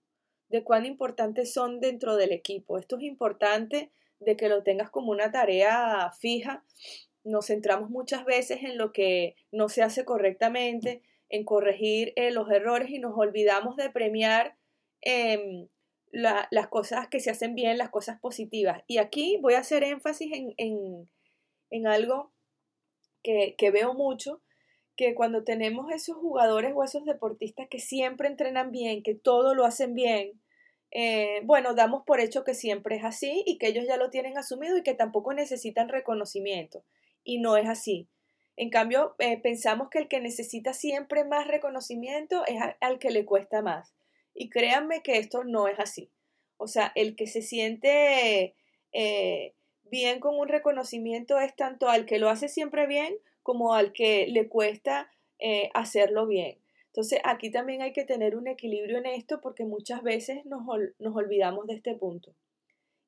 de 0.49 0.65
cuán 0.65 0.87
importantes 0.87 1.53
son 1.53 1.81
dentro 1.81 2.17
del 2.17 2.33
equipo. 2.33 2.79
Esto 2.79 2.97
es 2.97 3.03
importante 3.03 3.91
de 4.21 4.37
que 4.37 4.49
lo 4.49 4.63
tengas 4.63 4.91
como 4.91 5.13
una 5.13 5.31
tarea 5.31 6.11
fija. 6.19 6.65
Nos 7.25 7.47
centramos 7.47 7.91
muchas 7.91 8.25
veces 8.25 8.63
en 8.63 8.79
lo 8.79 8.93
que 8.93 9.37
no 9.51 9.69
se 9.69 9.83
hace 9.83 10.05
correctamente, 10.05 11.03
en 11.29 11.45
corregir 11.45 12.13
eh, 12.17 12.31
los 12.31 12.51
errores 12.51 12.91
y 12.91 12.99
nos 12.99 13.17
olvidamos 13.17 13.77
de 13.77 13.91
premiar 13.91 14.57
em, 15.01 15.69
las 16.13 16.69
cosas 16.69 17.09
que 17.09 17.19
se 17.19 17.31
hacen 17.31 17.55
bien, 17.57 17.77
las 17.77 17.91
cosas 17.91 18.21
positivas. 18.21 18.83
Y 18.87 18.99
aquí 18.99 19.39
voy 19.43 19.55
a 19.55 19.61
hacer 19.61 19.83
énfasis 19.83 20.33
en, 20.33 21.09
en, 21.71 21.87
algo 21.89 22.33
que, 23.25 23.57
que 23.59 23.73
veo 23.73 23.95
mucho, 23.95 24.41
que 24.97 25.15
cuando 25.17 25.43
tenemos 25.43 25.91
esos 25.93 26.17
jugadores 26.17 26.73
o 26.77 26.85
esos 26.85 27.05
deportistas 27.05 27.67
que 27.69 27.81
siempre 27.81 28.29
entrenan 28.29 28.71
bien, 28.71 29.03
que 29.03 29.17
todo 29.17 29.55
lo 29.55 29.65
hacen 29.65 29.95
bien, 29.95 30.41
eh, 30.93 31.41
bueno, 31.43 31.75
damos 31.75 32.05
por 32.07 32.21
hecho 32.21 32.45
que 32.45 32.55
siempre 32.55 32.97
es 32.97 33.05
así 33.05 33.43
y 33.47 33.59
que 33.59 33.67
ellos 33.67 33.85
ya 33.87 33.97
lo 33.97 34.11
tienen 34.11 34.39
asumido 34.39 34.79
y 34.79 34.85
que 34.85 34.95
tampoco 34.95 35.35
necesitan 35.35 35.89
reconocimiento. 35.89 36.85
Y 37.25 37.39
no 37.39 37.57
es 37.57 37.69
así. 37.69 38.09
En 38.57 38.71
cambio, 38.71 39.17
eh, 39.19 39.37
pensamos 39.41 39.89
que 39.91 39.99
el 39.99 40.07
que 40.07 40.21
necesita 40.21 40.73
siempre 40.73 41.25
más 41.25 41.49
reconocimiento 41.49 42.45
es 42.47 42.61
al 42.81 43.01
que 43.01 43.11
le 43.11 43.25
cuesta 43.25 43.61
más. 43.61 43.97
Y 44.33 44.51
créanme 44.51 45.03
que 45.03 45.19
esto 45.19 45.43
no 45.43 45.67
es 45.67 45.81
así. 45.81 46.13
O 46.57 46.69
sea, 46.69 46.93
el 46.95 47.17
que 47.17 47.27
se 47.27 47.43
siente 47.43 48.55
eh, 48.93 49.55
bien 49.91 50.21
con 50.21 50.39
un 50.39 50.49
reconocimiento 50.49 51.39
es 51.39 51.55
tanto 51.55 51.89
al 51.89 52.07
que 52.07 52.19
lo 52.19 52.29
hace 52.29 52.49
siempre 52.49 52.87
bien 52.87 53.17
como 53.43 53.75
al 53.75 53.93
que 53.93 54.27
le 54.29 54.49
cuesta 54.49 55.11
hacerlo 55.75 56.27
bien. 56.27 56.59
Entonces, 56.95 57.19
aquí 57.25 57.51
también 57.51 57.83
hay 57.83 57.93
que 57.93 58.05
tener 58.05 58.37
un 58.37 58.47
equilibrio 58.47 58.99
en 58.99 59.07
esto 59.07 59.41
porque 59.41 59.65
muchas 59.65 60.05
veces 60.05 60.47
nos, 60.47 60.63
olvidamos 60.69 61.67
de 61.67 61.75
este 61.75 61.97
punto. 61.97 62.37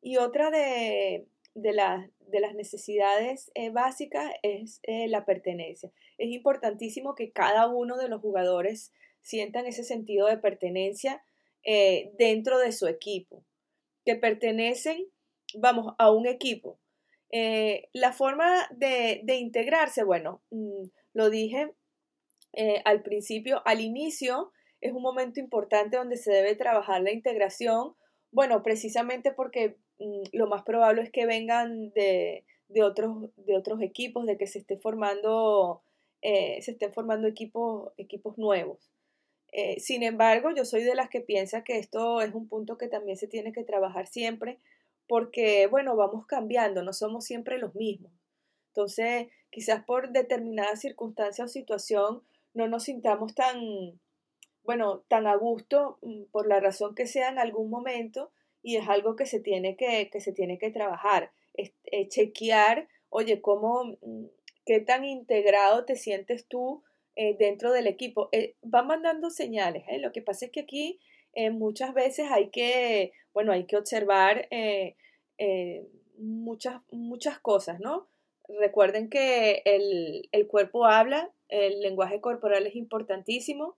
Y 0.03 0.17
otra 0.17 0.51
de, 0.51 1.29
de, 1.55 1.73
las 1.73 2.55
necesidades 2.57 3.53
eh, 3.55 3.71
básicas 3.71 4.33
es 4.43 4.81
eh, 4.83 5.07
la 5.07 5.25
pertenencia. 5.25 5.93
Es 6.19 6.31
importantísimo 6.31 7.15
que 7.15 7.31
cada 7.31 7.69
uno 7.69 7.97
de 7.97 8.09
los 8.09 8.21
jugadores 8.21 8.93
sientan 9.23 9.67
ese 9.67 9.85
sentido 9.85 10.27
de 10.27 10.39
pertenencia 10.39 11.23
eh, 11.63 12.11
dentro 12.19 12.59
de 12.59 12.73
su 12.73 12.89
equipo, 12.89 13.45
que 14.05 14.17
pertenecen, 14.17 15.07
vamos, 15.55 15.95
a 15.99 16.11
un 16.11 16.27
equipo. 16.27 16.79
la 17.93 18.13
forma 18.13 18.69
de, 18.71 19.21
de 19.25 19.37
integrarse, 19.37 20.05
bueno, 20.05 20.43
mm, 20.51 20.85
lo 21.13 21.31
dije 21.31 21.73
eh, 22.57 22.81
al 22.87 23.03
principio, 23.03 23.61
al 23.67 23.81
inicio, 23.81 24.51
es 24.81 24.93
un 24.93 25.03
momento 25.03 25.41
importante 25.41 25.99
donde 25.99 26.17
se 26.17 26.33
debe 26.33 26.57
trabajar 26.57 27.03
la 27.03 27.13
integración, 27.13 27.95
bueno, 28.33 28.63
precisamente 28.63 29.31
porque 29.31 29.77
mm, 29.99 30.23
lo 30.33 30.47
más 30.47 30.63
probable 30.63 31.03
es 31.03 31.11
que 31.11 31.27
vengan 31.27 31.91
de, 31.91 32.45
otros, 32.83 33.31
de 33.37 33.57
otros 33.57 33.83
equipos, 33.83 34.25
de 34.25 34.39
que 34.39 34.47
se 34.47 34.59
esté 34.59 34.79
formando, 34.79 35.83
eh, 36.23 36.63
se 36.63 36.73
estén 36.73 36.95
formando 36.95 37.29
equipos, 37.29 37.93
equipos 37.99 38.39
nuevos. 38.39 38.91
Eh, 39.53 39.79
sin 39.79 40.03
embargo, 40.03 40.51
yo 40.57 40.65
soy 40.65 40.83
de 40.83 40.95
las 40.95 41.11
que 41.11 41.21
piensa 41.21 41.63
que 41.63 41.79
esto 41.79 42.23
es 42.23 42.35
un 42.35 42.49
punto 42.49 42.79
que 42.79 42.89
también 42.89 43.19
se 43.19 43.29
tiene 43.29 43.53
que 43.53 43.65
trabajar 43.65 44.07
siempre, 44.07 44.59
porque, 45.09 45.67
bueno, 45.69 45.97
vamos 45.97 46.27
cambiando, 46.27 46.83
no 46.83 46.93
somos 46.93 47.25
siempre 47.25 47.59
los 47.59 47.75
mismos. 47.75 48.13
Entonces, 48.69 49.29
quizás 49.51 49.85
por 49.85 50.11
determinada 50.11 50.77
circunstancia 50.77 51.45
o 51.45 51.49
situación, 51.49 52.23
no 52.53 52.69
nos 52.69 52.85
sintamos 52.85 53.35
tan, 53.35 54.01
bueno, 54.65 55.05
tan 55.09 55.27
a 55.27 55.37
gusto 55.37 55.99
mm, 56.03 56.25
por 56.33 56.47
la 56.47 56.61
razón 56.61 56.95
que 56.95 57.07
sea 57.07 57.29
en 57.29 57.39
algún 57.39 57.71
momento 57.71 58.33
y 58.63 58.77
es 58.77 58.89
algo 58.89 59.15
que 59.17 59.27
se 59.27 59.41
tiene 59.41 59.77
que, 59.77 60.11
que 60.11 60.21
se 60.21 60.33
tiene 60.33 60.59
que 60.59 60.71
trabajar, 60.71 61.31
eh, 61.55 62.09
chequear, 62.09 62.89
oye, 63.09 63.41
cómo, 63.41 63.97
mm, 64.03 64.25
qué 64.65 64.81
tan 64.81 65.05
integrado 65.05 65.85
te 65.85 65.97
sientes 65.97 66.47
tú 66.47 66.83
eh, 67.15 67.37
dentro 67.39 67.73
del 67.73 67.87
equipo. 67.87 68.29
Eh, 68.33 68.57
va 68.63 68.83
mandando 68.83 69.31
señales, 69.31 69.85
lo 70.01 70.13
que 70.13 70.21
pasa 70.21 70.47
es 70.47 70.51
que 70.51 70.61
aquí 70.61 70.99
muchas 71.53 71.93
veces 71.93 72.31
hay 72.31 72.49
que, 72.49 73.13
bueno, 73.37 73.53
hay 73.53 73.67
que 73.67 73.77
observar 73.77 74.49
muchas, 76.17 76.81
muchas 76.91 77.39
cosas, 77.39 77.79
¿no? 77.81 78.09
Recuerden 78.49 79.11
que 79.11 79.63
el, 79.65 80.29
el 80.33 80.47
cuerpo 80.47 80.87
habla 80.87 81.31
el 81.49 81.81
lenguaje 81.81 82.21
corporal 82.21 82.67
es 82.67 82.77
importantísimo 82.77 83.77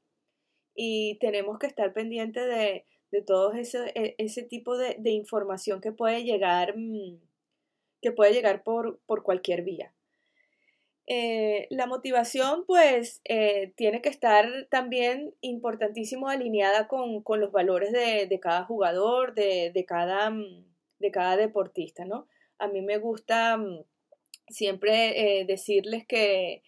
y 0.75 1.19
tenemos 1.19 1.59
que 1.59 1.67
estar 1.67 1.93
pendientes 1.93 2.47
de, 2.47 3.23
todo 3.23 3.53
ese, 3.53 3.91
e, 3.95 4.15
ese 4.19 4.43
tipo 4.43 4.77
de, 4.77 4.97
información 5.11 5.81
que 5.81 5.93
puede 5.93 6.25
llegar, 6.25 6.77
mm, 6.77 7.19
que 8.00 8.12
puede 8.12 8.33
llegar 8.33 8.62
por, 8.62 9.00
cualquier 9.23 9.62
vía. 9.62 9.93
Eh, 11.11 11.69
la 11.71 11.87
motivación, 11.87 12.67
pues, 12.67 13.23
eh, 13.25 13.73
tiene 13.77 14.03
que 14.03 14.11
estar 14.11 14.47
también 14.71 15.33
importantísimo 15.41 16.29
alineada 16.29 16.87
con, 16.87 17.25
los 17.41 17.50
valores 17.50 17.93
de, 17.93 18.41
cada 18.43 18.65
jugador, 18.65 19.35
de, 19.35 19.85
cada, 19.88 20.29
mm, 20.29 20.67
de 20.99 21.11
cada 21.11 21.38
deportista, 21.38 22.05
¿no? 22.05 22.29
A 22.59 22.69
mí 22.69 22.83
me 22.83 22.99
gusta 22.99 23.57
mm, 23.57 23.85
siempre 24.49 25.41
eh, 25.41 25.45
decirles 25.47 26.07
que 26.07 26.62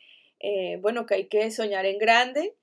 bueno, 0.80 1.04
que 1.04 1.14
hay 1.16 1.26
que 1.26 1.50
soñar 1.50 1.84
en 1.84 1.98
grande, 1.98 2.54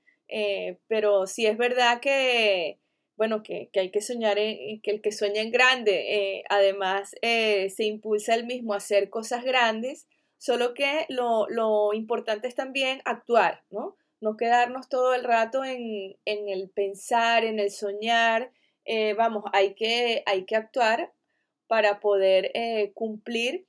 pero 0.88 1.28
sí 1.28 1.46
es 1.46 1.58
verdad 1.58 2.00
que, 2.02 2.80
bueno, 3.18 3.44
que, 3.44 3.70
hay 3.76 3.92
que 3.92 4.02
soñar, 4.02 4.40
en, 4.40 4.82
que 4.82 4.90
el 4.90 5.02
que 5.02 5.12
sueña 5.12 5.42
en 5.42 5.52
grande, 5.52 6.44
además 6.50 7.12
se 7.22 7.84
impulsa 7.84 8.34
el 8.34 8.48
mismo 8.48 8.74
a 8.74 8.78
hacer 8.78 9.12
cosas 9.12 9.44
grandes, 9.44 10.08
solo 10.38 10.74
que 10.74 11.06
lo, 11.10 11.94
importante 11.94 12.48
es 12.48 12.56
también 12.56 13.02
actuar, 13.06 13.64
¿no? 13.70 13.96
No 14.20 14.36
quedarnos 14.36 14.90
todo 14.90 15.14
el 15.14 15.24
rato 15.24 15.64
en, 15.64 16.18
el 16.26 16.70
pensar, 16.70 17.44
en 17.46 17.60
el 17.60 17.72
soñar, 17.72 18.52
vamos, 19.16 19.44
hay 19.54 19.76
que, 19.76 20.24
hay 20.26 20.46
que 20.46 20.56
actuar 20.56 21.14
para 21.68 22.00
poder 22.00 22.52
cumplir 22.96 23.68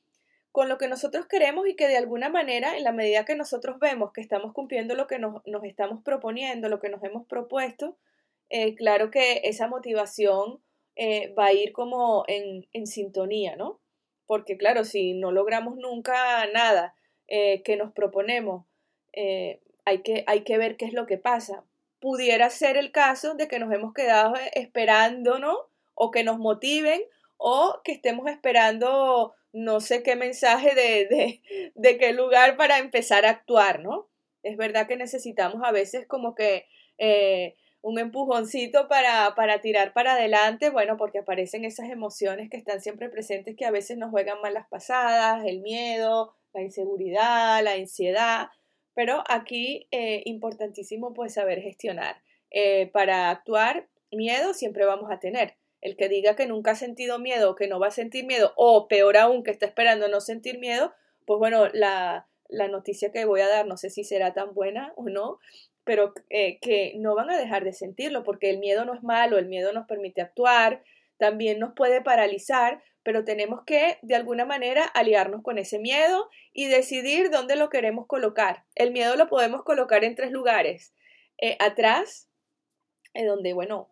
con 0.58 0.68
lo 0.68 0.76
que 0.76 0.88
nosotros 0.88 1.26
queremos 1.26 1.68
y 1.68 1.76
que 1.76 1.86
de 1.86 1.96
alguna 1.96 2.30
manera, 2.30 2.76
en 2.76 2.82
la 2.82 2.90
medida 2.90 3.24
que 3.24 3.36
nosotros 3.36 3.78
vemos 3.78 4.12
que 4.12 4.20
estamos 4.20 4.52
cumpliendo 4.52 4.96
lo 4.96 5.06
que 5.06 5.20
nos, 5.20 5.42
estamos 5.62 6.02
proponiendo, 6.02 6.68
lo 6.68 6.80
que 6.80 6.88
nos 6.88 7.00
hemos 7.04 7.26
propuesto, 7.28 7.96
eh, 8.48 8.74
claro 8.74 9.10
que 9.10 9.42
esa 9.44 9.68
motivación 9.68 10.60
eh, 10.96 11.32
va 11.38 11.46
a 11.46 11.52
ir 11.52 11.70
como 11.72 12.24
en, 12.26 12.86
sintonía, 12.86 13.54
¿no? 13.54 13.80
Porque 14.28 14.56
claro, 14.56 14.84
si 14.84 15.14
no 15.14 15.32
logramos 15.32 15.76
nunca 15.76 16.46
nada 16.52 16.94
eh, 17.26 17.62
que 17.64 17.76
nos 17.76 17.92
proponemos, 17.92 18.64
hay, 19.84 20.02
que, 20.02 20.22
hay 20.28 20.42
que 20.42 20.58
ver 20.58 20.76
qué 20.76 20.84
es 20.84 20.92
lo 20.92 21.06
que 21.06 21.18
pasa. 21.18 21.64
Pudiera 21.98 22.50
ser 22.50 22.76
el 22.76 22.92
caso 22.92 23.34
de 23.34 23.48
que 23.48 23.58
nos 23.58 23.72
hemos 23.72 23.92
quedado 23.92 24.34
esperando, 24.54 25.40
¿no? 25.40 25.56
O 25.94 26.12
que 26.12 26.22
nos 26.22 26.38
motiven 26.38 27.02
o 27.36 27.80
que 27.82 27.92
estemos 27.92 28.30
esperando 28.30 29.34
no 29.52 29.80
sé 29.80 30.02
qué 30.02 30.16
mensaje 30.16 30.74
de, 30.74 31.40
de, 31.74 31.98
qué 31.98 32.12
lugar 32.12 32.56
para 32.56 32.78
empezar 32.78 33.24
a 33.24 33.30
actuar, 33.30 33.80
¿no? 33.80 34.08
Es 34.42 34.56
verdad 34.56 34.86
que 34.86 34.96
necesitamos 34.96 35.62
a 35.64 35.72
veces 35.72 36.06
como 36.06 36.34
que 36.34 36.66
eh, 36.98 37.56
un 37.88 37.98
empujoncito 37.98 38.86
para, 38.88 39.34
para 39.34 39.60
tirar 39.60 39.92
para 39.92 40.12
adelante, 40.12 40.70
bueno, 40.70 40.96
porque 40.96 41.18
aparecen 41.18 41.64
esas 41.64 41.88
emociones 41.90 42.50
que 42.50 42.56
están 42.56 42.80
siempre 42.80 43.08
presentes 43.08 43.56
que 43.56 43.64
a 43.64 43.70
veces 43.70 43.96
nos 43.96 44.10
juegan 44.10 44.40
malas 44.42 44.66
pasadas, 44.68 45.44
el 45.46 45.60
miedo, 45.60 46.34
la 46.52 46.62
inseguridad, 46.62 47.62
la 47.62 47.72
ansiedad, 47.72 48.48
pero 48.94 49.24
aquí 49.28 49.88
eh, 49.90 50.22
importantísimo 50.26 51.14
pues 51.14 51.34
saber 51.34 51.60
gestionar. 51.62 52.20
Eh, 52.50 52.88
para 52.92 53.30
actuar, 53.30 53.88
miedo 54.10 54.52
siempre 54.54 54.84
vamos 54.84 55.10
a 55.10 55.18
tener, 55.18 55.54
el 55.80 55.96
que 55.96 56.08
diga 56.08 56.36
que 56.36 56.46
nunca 56.46 56.72
ha 56.72 56.74
sentido 56.74 57.18
miedo, 57.18 57.54
que 57.54 57.68
no 57.68 57.80
va 57.80 57.86
a 57.86 57.92
sentir 57.92 58.26
miedo, 58.26 58.52
o 58.56 58.88
peor 58.88 59.16
aún, 59.16 59.42
que 59.42 59.50
está 59.50 59.66
esperando 59.66 60.08
no 60.08 60.20
sentir 60.20 60.58
miedo, 60.58 60.92
pues 61.24 61.38
bueno, 61.38 61.68
la, 61.72 62.26
noticia 62.50 63.12
que 63.12 63.24
voy 63.24 63.40
a 63.40 63.48
dar 63.48 63.66
no 63.66 63.76
sé 63.76 63.90
si 63.90 64.04
será 64.04 64.32
tan 64.32 64.54
buena 64.54 64.92
o 64.96 65.08
no, 65.08 65.38
pero 65.88 66.12
eh, 66.28 66.58
que 66.60 66.92
no 66.98 67.14
van 67.14 67.30
a 67.30 67.38
dejar 67.38 67.64
de 67.64 67.72
sentirlo, 67.72 68.22
porque 68.22 68.50
el 68.50 68.58
miedo 68.58 68.84
no 68.84 68.92
es 68.92 69.02
malo, 69.02 69.38
el 69.38 69.46
miedo 69.46 69.72
nos 69.72 69.86
permite 69.86 70.20
actuar, 70.20 70.84
también 71.16 71.58
nos 71.58 71.72
puede 71.72 72.02
paralizar, 72.02 72.82
pero 73.02 73.24
tenemos 73.24 73.64
que 73.64 73.96
de 74.02 74.14
alguna 74.14 74.44
manera 74.44 74.84
aliarnos 74.84 75.42
con 75.42 75.56
ese 75.56 75.78
miedo 75.78 76.28
y 76.52 76.66
decidir 76.66 77.30
dónde 77.30 77.56
lo 77.56 77.70
queremos 77.70 78.06
colocar. 78.06 78.66
El 78.74 78.90
miedo 78.90 79.16
lo 79.16 79.28
podemos 79.28 79.62
colocar 79.62 80.04
en 80.04 80.14
tres 80.14 80.30
lugares. 80.30 80.92
Eh, 81.38 81.56
atrás, 81.58 82.28
eh, 83.14 83.24
donde, 83.24 83.54
bueno, 83.54 83.88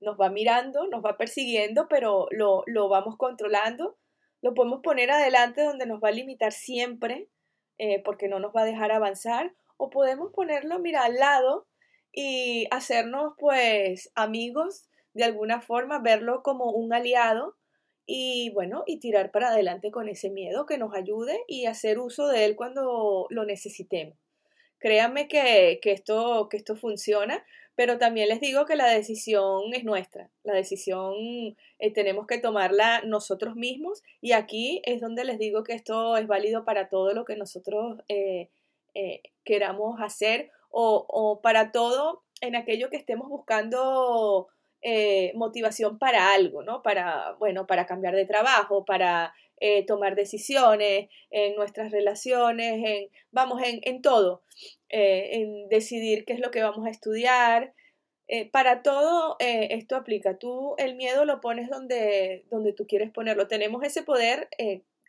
nos 0.00 0.18
va 0.18 0.30
mirando, 0.30 0.86
nos 0.86 1.04
va 1.04 1.18
persiguiendo, 1.18 1.86
pero 1.86 2.28
lo, 2.30 2.62
lo, 2.64 2.88
vamos 2.88 3.18
controlando. 3.18 3.98
Lo 4.40 4.54
podemos 4.54 4.80
poner 4.82 5.10
adelante 5.10 5.64
donde 5.64 5.84
nos 5.84 6.02
va 6.02 6.08
a 6.08 6.12
limitar 6.12 6.52
siempre, 6.52 7.28
porque 8.06 8.26
no 8.26 8.40
nos 8.40 8.56
va 8.56 8.62
a 8.62 8.64
dejar 8.64 8.90
avanzar. 8.90 9.52
O 9.76 9.90
podemos 9.90 10.32
ponerlo, 10.32 10.78
mira, 10.78 11.04
al 11.04 11.16
lado 11.16 11.66
y 12.12 12.66
hacernos, 12.70 13.34
pues, 13.38 14.10
amigos 14.14 14.88
de 15.14 15.24
alguna 15.24 15.60
forma, 15.60 15.98
verlo 15.98 16.42
como 16.42 16.70
un 16.70 16.92
aliado 16.92 17.56
y 18.06 18.50
bueno, 18.50 18.84
y 18.86 19.00
tirar 19.00 19.30
para 19.32 19.48
adelante 19.48 19.90
con 19.90 20.08
ese 20.08 20.30
miedo 20.30 20.64
que 20.64 20.78
nos 20.78 20.94
ayude 20.94 21.40
y 21.48 21.66
hacer 21.66 21.98
uso 21.98 22.28
de 22.28 22.44
él 22.44 22.54
cuando 22.54 23.26
lo 23.30 23.44
necesitemos. 23.44 24.16
Créanme 24.78 25.26
que, 25.26 25.80
esto, 25.82 26.48
que 26.48 26.56
esto 26.58 26.76
funciona, 26.76 27.44
pero 27.74 27.98
también 27.98 28.28
les 28.28 28.40
digo 28.40 28.66
que 28.66 28.76
la 28.76 28.86
decisión 28.86 29.74
es 29.74 29.84
nuestra, 29.84 30.30
la 30.44 30.54
decisión 30.54 31.14
eh, 31.78 31.92
tenemos 31.92 32.26
que 32.26 32.38
tomarla 32.38 33.02
nosotros 33.02 33.56
mismos 33.56 34.02
y 34.20 34.32
aquí 34.32 34.82
es 34.84 35.00
donde 35.00 35.24
les 35.24 35.38
digo 35.38 35.64
que 35.64 35.74
esto 35.74 36.16
es 36.16 36.26
válido 36.26 36.64
para 36.64 36.88
todo 36.88 37.12
lo 37.14 37.24
que 37.24 37.36
nosotros 37.36 37.98
eh, 38.08 38.48
eh, 38.96 39.20
queramos 39.44 40.00
hacer 40.00 40.50
o, 40.70 41.40
para 41.42 41.70
todo 41.70 42.22
en 42.40 42.56
aquello 42.56 42.88
que 42.90 42.96
estemos 42.96 43.28
buscando 43.28 44.48
eh, 44.82 45.32
motivación 45.34 45.98
para 45.98 46.32
algo, 46.32 46.62
¿no? 46.62 46.82
Para, 46.82 47.32
bueno, 47.38 47.66
para 47.66 47.86
cambiar 47.86 48.14
de 48.14 48.26
trabajo, 48.26 48.84
para 48.84 49.34
eh, 49.58 49.84
tomar 49.86 50.14
decisiones 50.16 51.08
en 51.30 51.56
nuestras 51.56 51.92
relaciones, 51.92 53.10
vamos, 53.30 53.62
en, 53.62 53.80
en 53.82 54.00
todo, 54.02 54.42
eh, 54.88 55.30
en 55.32 55.68
decidir 55.68 56.24
qué 56.24 56.34
es 56.34 56.40
lo 56.40 56.50
que 56.50 56.62
vamos 56.62 56.86
a 56.86 56.90
estudiar. 56.90 57.74
para 58.50 58.82
todo 58.82 59.36
esto 59.38 59.96
aplica. 59.96 60.38
Tú 60.38 60.74
el 60.78 60.96
miedo 60.96 61.24
lo 61.24 61.40
pones 61.40 61.68
donde, 61.70 62.44
donde 62.50 62.72
tú 62.72 62.86
quieres 62.86 63.10
ponerlo. 63.12 63.46
Tenemos 63.46 63.82
ese 63.84 64.02
poder. 64.02 64.48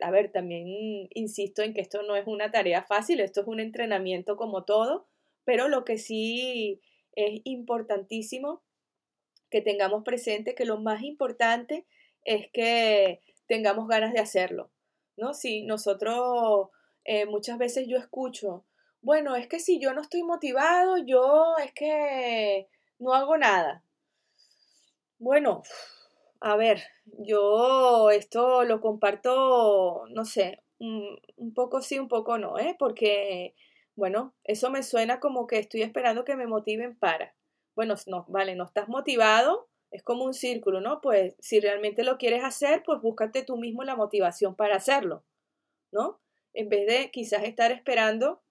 A 0.00 0.10
ver, 0.10 0.30
también 0.30 0.66
insisto 1.14 1.62
en 1.62 1.74
que 1.74 1.80
esto 1.80 2.02
no 2.02 2.16
es 2.16 2.26
una 2.26 2.50
tarea 2.50 2.82
fácil, 2.82 3.20
esto 3.20 3.40
es 3.40 3.46
un 3.46 3.60
entrenamiento 3.60 4.36
como 4.36 4.64
todo, 4.64 5.06
pero 5.44 5.68
lo 5.68 5.84
que 5.84 5.98
sí 5.98 6.80
es 7.12 7.40
importantísimo 7.44 8.62
que 9.50 9.62
tengamos 9.62 10.04
presente 10.04 10.54
que 10.54 10.64
lo 10.64 10.78
más 10.78 11.02
importante 11.02 11.86
es 12.24 12.50
que 12.52 13.20
tengamos 13.46 13.88
ganas 13.88 14.12
de 14.12 14.20
hacerlo, 14.20 14.70
¿no? 15.16 15.34
Si 15.34 15.62
nosotros 15.62 16.68
eh, 17.04 17.26
muchas 17.26 17.58
veces 17.58 17.86
yo 17.88 17.96
escucho, 17.96 18.64
bueno, 19.00 19.36
es 19.36 19.46
que 19.46 19.60
si 19.60 19.80
yo 19.80 19.94
no 19.94 20.02
estoy 20.02 20.22
motivado, 20.22 20.98
yo 20.98 21.54
es 21.64 21.72
que 21.72 22.68
no 22.98 23.14
hago 23.14 23.36
nada. 23.38 23.82
Bueno, 25.18 25.62
a 26.40 26.56
ver, 26.56 26.82
yo 27.04 28.10
esto 28.10 28.64
lo 28.64 28.80
comparto, 28.80 30.04
no 30.10 30.24
sé, 30.24 30.62
un, 30.78 31.18
poco 31.54 31.82
sí, 31.82 31.98
un 31.98 32.08
poco 32.08 32.38
no, 32.38 32.58
¿eh? 32.58 32.76
Porque, 32.78 33.54
bueno, 33.96 34.34
eso 34.44 34.70
me 34.70 34.82
suena 34.82 35.20
como 35.20 35.46
que 35.46 35.58
estoy 35.58 35.82
esperando 35.82 36.24
que 36.24 36.36
me 36.36 36.46
motiven 36.46 36.96
para 36.98 37.34
bueno, 37.78 37.94
no, 38.08 38.24
vale, 38.26 38.56
no 38.56 38.64
estás 38.64 38.88
motivado, 38.88 39.68
es 39.92 40.02
como 40.02 40.24
un 40.24 40.34
círculo, 40.34 40.80
¿no? 40.80 41.00
Pues 41.00 41.36
si 41.38 41.60
realmente 41.60 42.02
lo 42.02 42.18
quieres 42.18 42.42
hacer, 42.42 42.82
pues 42.84 43.00
búscate 43.00 43.44
tú 43.44 43.56
mismo 43.56 43.84
la 43.84 43.94
motivación 43.94 44.56
para 44.56 44.74
hacerlo, 44.74 45.24
¿no? 45.92 46.18
En 46.54 46.68
vez 46.68 46.88
de 46.88 47.12
quizás 47.12 47.44
estar 47.44 47.70
esperando 47.70 48.42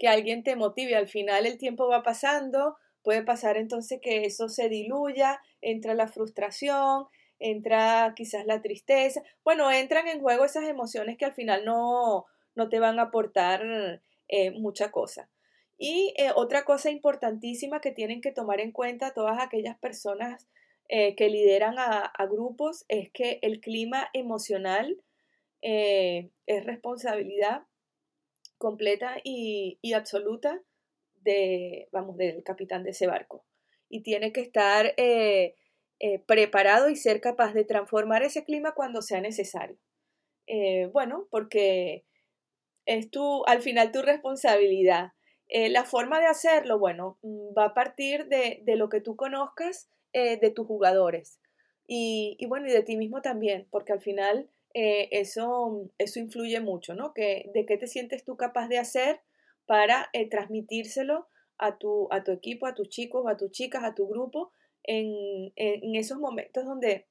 que 0.00 0.08
alguien 0.08 0.42
te 0.42 0.56
motive, 0.56 0.96
al 0.96 1.06
final 1.06 1.46
el 1.46 1.58
tiempo 1.58 1.86
va 1.86 2.02
pasando, 2.02 2.76
puede 3.02 3.22
pasar 3.22 3.56
entonces 3.56 4.00
que 4.02 4.24
eso 4.24 4.48
se 4.48 4.68
diluya, 4.68 5.40
entra 5.60 5.94
la 5.94 6.08
frustración, 6.08 7.06
entra 7.38 8.12
quizás 8.16 8.46
la 8.46 8.62
tristeza, 8.62 9.22
bueno, 9.44 9.70
entran 9.70 10.08
en 10.08 10.20
juego 10.20 10.44
esas 10.44 10.64
emociones 10.64 11.16
que 11.16 11.24
al 11.24 11.34
final 11.34 11.64
no, 11.64 12.26
no 12.54 12.68
te 12.68 12.80
van 12.80 12.98
a 12.98 13.04
aportar 13.04 14.02
eh, 14.28 14.50
mucha 14.50 14.90
cosa. 14.90 15.30
Y 15.78 16.12
eh, 16.16 16.32
otra 16.34 16.64
cosa 16.64 16.90
importantísima 16.90 17.80
que 17.80 17.92
tienen 17.92 18.20
que 18.20 18.32
tomar 18.32 18.60
en 18.60 18.72
cuenta 18.72 19.14
todas 19.14 19.40
aquellas 19.40 19.78
personas 19.78 20.48
eh, 20.88 21.14
que 21.14 21.28
lideran 21.28 21.76
a, 21.78 22.12
grupos 22.28 22.84
es 22.88 23.10
que 23.12 23.38
el 23.42 23.60
clima 23.60 24.08
emocional 24.12 25.02
es 25.60 26.64
responsabilidad 26.64 27.62
completa 28.58 29.16
y, 29.24 29.78
y, 29.82 29.92
absoluta 29.94 30.62
de, 31.28 31.88
vamos, 31.92 32.16
del 32.16 32.42
capitán 32.42 32.82
de 32.82 32.90
ese 32.90 33.06
barco. 33.06 33.44
Y 33.88 34.02
tiene 34.02 34.32
que 34.32 34.40
estar 34.40 34.94
preparado 36.26 36.88
y 36.90 36.96
ser 36.96 37.20
capaz 37.20 37.52
de 37.54 37.64
transformar 37.64 38.22
ese 38.22 38.44
clima 38.44 38.72
cuando 38.72 39.02
sea 39.02 39.20
necesario. 39.20 39.78
bueno, 40.92 41.26
porque 41.30 42.04
es 42.86 43.10
tu, 43.10 43.44
al 43.46 43.62
final 43.62 43.92
tu 43.92 44.02
responsabilidad 44.02 45.12
eh, 45.48 45.70
la 45.70 45.84
forma 45.84 46.20
de 46.20 46.26
hacerlo, 46.26 46.78
bueno, 46.78 47.18
mm, 47.22 47.56
va 47.56 47.66
a 47.66 47.74
partir 47.74 48.26
de, 48.26 48.62
lo 48.76 48.88
que 48.90 49.00
tú 49.00 49.16
conozcas 49.16 49.88
eh, 50.12 50.38
de 50.38 50.50
tus 50.50 50.66
jugadores 50.66 51.40
y, 51.86 52.36
bueno, 52.48 52.68
y 52.68 52.72
de 52.72 52.82
ti 52.82 52.96
mismo 52.98 53.22
también, 53.22 53.66
porque 53.70 53.94
al 53.94 54.00
final 54.02 54.50
eh, 54.74 55.08
eso, 55.10 55.90
eso 55.96 56.20
influye 56.20 56.60
mucho, 56.60 56.94
¿no? 56.94 57.14
Que, 57.14 57.50
de 57.54 57.64
qué 57.64 57.78
te 57.78 57.86
sientes 57.86 58.24
tú 58.24 58.36
capaz 58.36 58.68
de 58.68 58.78
hacer 58.78 59.22
para 59.68 60.10
transmitírselo 60.30 61.28
a 61.58 61.78
tu, 61.78 62.08
a 62.10 62.24
tu 62.24 62.32
equipo, 62.32 62.66
a 62.66 62.74
tus 62.74 62.88
chicos, 62.88 63.24
a 63.28 63.36
tus 63.36 63.52
chicas, 63.52 63.84
a 63.84 63.94
tu 63.94 64.08
grupo, 64.08 64.50
en, 64.82 65.52
en 65.54 65.94
esos 65.94 66.18
momentos 66.18 66.64
donde 66.64 67.06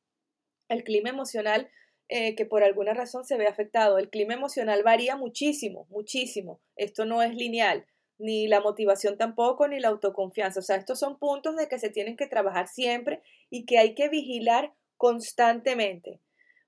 el 0.67 0.83
clima 0.83 1.09
emocional 1.09 1.69
que 2.09 2.45
por 2.49 2.63
alguna 2.63 2.93
razón 2.93 3.25
se 3.25 3.37
ve 3.37 3.47
afectado. 3.47 3.97
El 3.97 4.09
clima 4.09 4.33
emocional 4.33 4.81
varía 4.83 5.15
muchísimo, 5.15 5.85
muchísimo. 5.89 6.61
Esto 6.75 7.05
no 7.05 7.21
es 7.21 7.35
lineal 7.35 7.85
ni 8.19 8.47
la 8.47 8.61
motivación 8.61 9.17
tampoco, 9.17 9.67
ni 9.67 9.79
la 9.79 9.89
autoconfianza. 9.89 10.59
O 10.59 10.63
sea, 10.63 10.77
estos 10.77 10.99
son 10.99 11.19
puntos 11.19 11.55
de 11.55 11.67
que 11.67 11.79
se 11.79 11.89
tienen 11.89 12.17
que 12.17 12.27
trabajar 12.27 12.67
siempre 12.67 13.21
y 13.49 13.65
que 13.65 13.77
hay 13.77 13.93
que 13.93 14.09
vigilar 14.09 14.73
constantemente, 14.97 16.19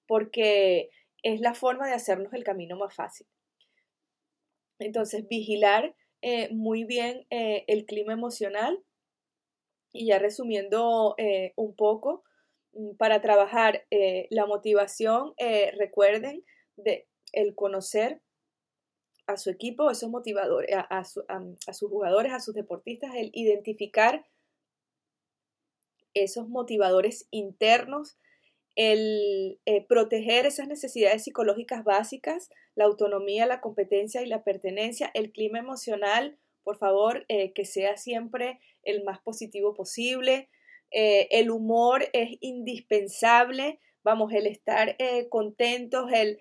porque 0.08 0.89
es 1.23 1.41
la 1.41 1.54
forma 1.54 1.88
de 1.88 1.93
hacernos 1.93 2.34
el 2.34 2.43
camino 2.43 2.78
más 2.78 2.93
fácil. 2.93 3.28
Entonces, 4.79 5.27
vigilar 5.27 5.95
eh, 6.21 6.49
muy 6.53 6.83
bien 6.83 7.25
eh, 7.29 7.63
el 7.67 7.85
clima 7.85 8.13
emocional. 8.13 8.83
Y 9.91 10.07
ya 10.07 10.19
resumiendo 10.19 11.15
eh, 11.17 11.53
un 11.55 11.75
poco, 11.75 12.23
mm, 12.73 12.95
para 12.97 13.21
trabajar 13.21 13.85
la 14.29 14.45
motivación, 14.45 15.33
recuerden 15.77 16.43
de 16.75 17.07
el 17.33 17.55
conocer 17.55 18.21
a 19.27 19.37
su 19.37 19.49
equipo, 19.49 19.91
esos 19.91 20.09
motivadores, 20.09 20.75
a, 20.75 21.03
sus 21.03 21.89
jugadores, 21.89 22.33
a 22.33 22.39
sus 22.39 22.55
deportistas, 22.55 23.13
el 23.15 23.29
identificar 23.33 24.25
esos 26.13 26.49
motivadores 26.49 27.27
internos, 27.29 28.17
el 28.75 29.60
eh, 29.65 29.86
proteger 29.88 30.45
esas 30.45 30.67
necesidades 30.67 31.23
psicológicas 31.23 31.84
básicas, 31.84 32.49
la 32.75 32.86
autonomía, 32.86 33.45
la 33.45 33.62
competencia 33.62 34.21
y 34.21 34.27
la 34.27 34.43
pertenencia, 34.43 35.12
el 35.13 35.32
clima 35.32 35.60
emocional, 35.60 36.38
por 36.63 36.77
favor, 36.77 37.25
eh, 37.27 37.53
que 37.53 37.65
sea 37.65 37.97
siempre 37.97 38.60
el 38.84 39.03
más 39.03 39.19
positivo 39.19 39.73
posible. 39.73 40.49
Eh, 40.91 41.27
el 41.32 41.51
humor 41.51 42.10
es 42.13 42.38
indispensable, 42.41 43.79
vamos, 44.03 44.32
el 44.34 44.47
estar 44.47 44.95
contentos, 45.29 46.12
el 46.12 46.39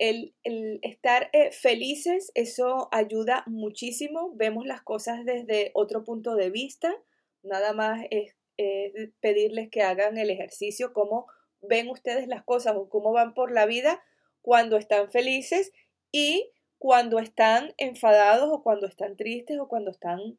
el, 0.00 0.80
estar 0.82 1.28
eh, 1.32 1.52
felices, 1.52 2.32
eso 2.34 2.88
ayuda 2.90 3.44
muchísimo, 3.46 4.32
vemos 4.34 4.66
las 4.66 4.82
cosas 4.82 5.24
desde 5.24 5.70
otro 5.74 6.04
punto 6.04 6.34
de 6.34 6.50
vista, 6.50 6.94
nada 7.42 7.74
más 7.74 8.06
es, 8.10 8.34
pedirles 9.20 9.70
que 9.70 9.82
hagan 9.82 10.18
el 10.18 10.30
ejercicio, 10.30 10.92
cómo 10.92 11.26
ven 11.60 11.88
ustedes 11.88 12.26
las 12.28 12.42
cosas 12.44 12.76
o 12.76 12.88
cómo 12.88 13.12
van 13.12 13.34
por 13.34 13.52
la 13.52 13.66
vida 13.66 14.02
cuando 14.42 14.76
están 14.76 15.10
felices 15.10 15.72
y 16.12 16.50
cuando 16.78 17.18
están 17.18 17.74
enfadados 17.76 18.48
o 18.50 18.62
cuando 18.62 18.86
están 18.86 19.16
tristes 19.16 19.58
o 19.58 19.68
cuando 19.68 19.90
están 19.90 20.38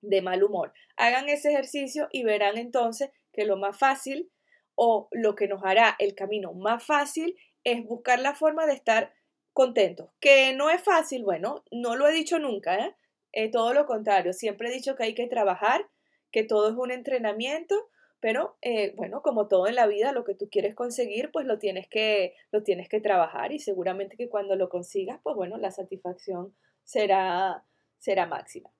de 0.00 0.22
mal 0.22 0.42
humor. 0.44 0.72
Hagan 0.96 1.28
ese 1.28 1.50
ejercicio 1.50 2.08
y 2.12 2.22
verán 2.22 2.56
entonces 2.56 3.10
que 3.32 3.44
lo 3.44 3.56
más 3.56 3.76
fácil 3.76 4.30
o 4.74 5.08
lo 5.10 5.34
que 5.34 5.48
nos 5.48 5.64
hará 5.64 5.96
el 5.98 6.14
camino 6.14 6.52
más 6.52 6.84
fácil 6.84 7.36
es 7.64 7.84
buscar 7.84 8.20
la 8.20 8.34
forma 8.34 8.66
de 8.66 8.74
estar 8.74 9.12
contentos. 9.52 10.10
Que 10.20 10.54
no 10.54 10.70
es 10.70 10.80
fácil, 10.80 11.24
bueno, 11.24 11.64
no 11.72 11.96
lo 11.96 12.06
he 12.06 12.12
dicho 12.12 12.38
nunca, 12.38 12.76
¿eh? 12.76 12.94
eh, 13.32 13.50
todo 13.50 13.74
lo 13.74 13.86
contrario, 13.86 14.32
siempre 14.32 14.68
he 14.68 14.72
dicho 14.72 14.94
que 14.94 15.04
hay 15.04 15.14
que 15.14 15.26
trabajar, 15.26 15.88
que 16.30 16.44
todo 16.44 16.68
es 16.68 16.76
un 16.76 16.90
entrenamiento, 16.90 17.88
pero 18.20 18.56
eh, 18.62 18.92
bueno, 18.96 19.22
como 19.22 19.48
todo 19.48 19.66
en 19.66 19.74
la 19.74 19.86
vida, 19.86 20.12
lo 20.12 20.24
que 20.24 20.34
tú 20.34 20.48
quieres 20.50 20.74
conseguir, 20.74 21.30
pues 21.30 21.46
lo 21.46 21.58
tienes, 21.58 21.88
que, 21.88 22.34
lo 22.50 22.62
tienes 22.62 22.88
que 22.88 23.00
trabajar 23.00 23.52
y 23.52 23.58
seguramente 23.58 24.16
que 24.16 24.28
cuando 24.28 24.56
lo 24.56 24.68
consigas, 24.68 25.20
pues 25.22 25.36
bueno, 25.36 25.56
la 25.56 25.70
satisfacción 25.70 26.54
será, 26.82 27.64
será 27.98 28.26
máxima. 28.26 28.70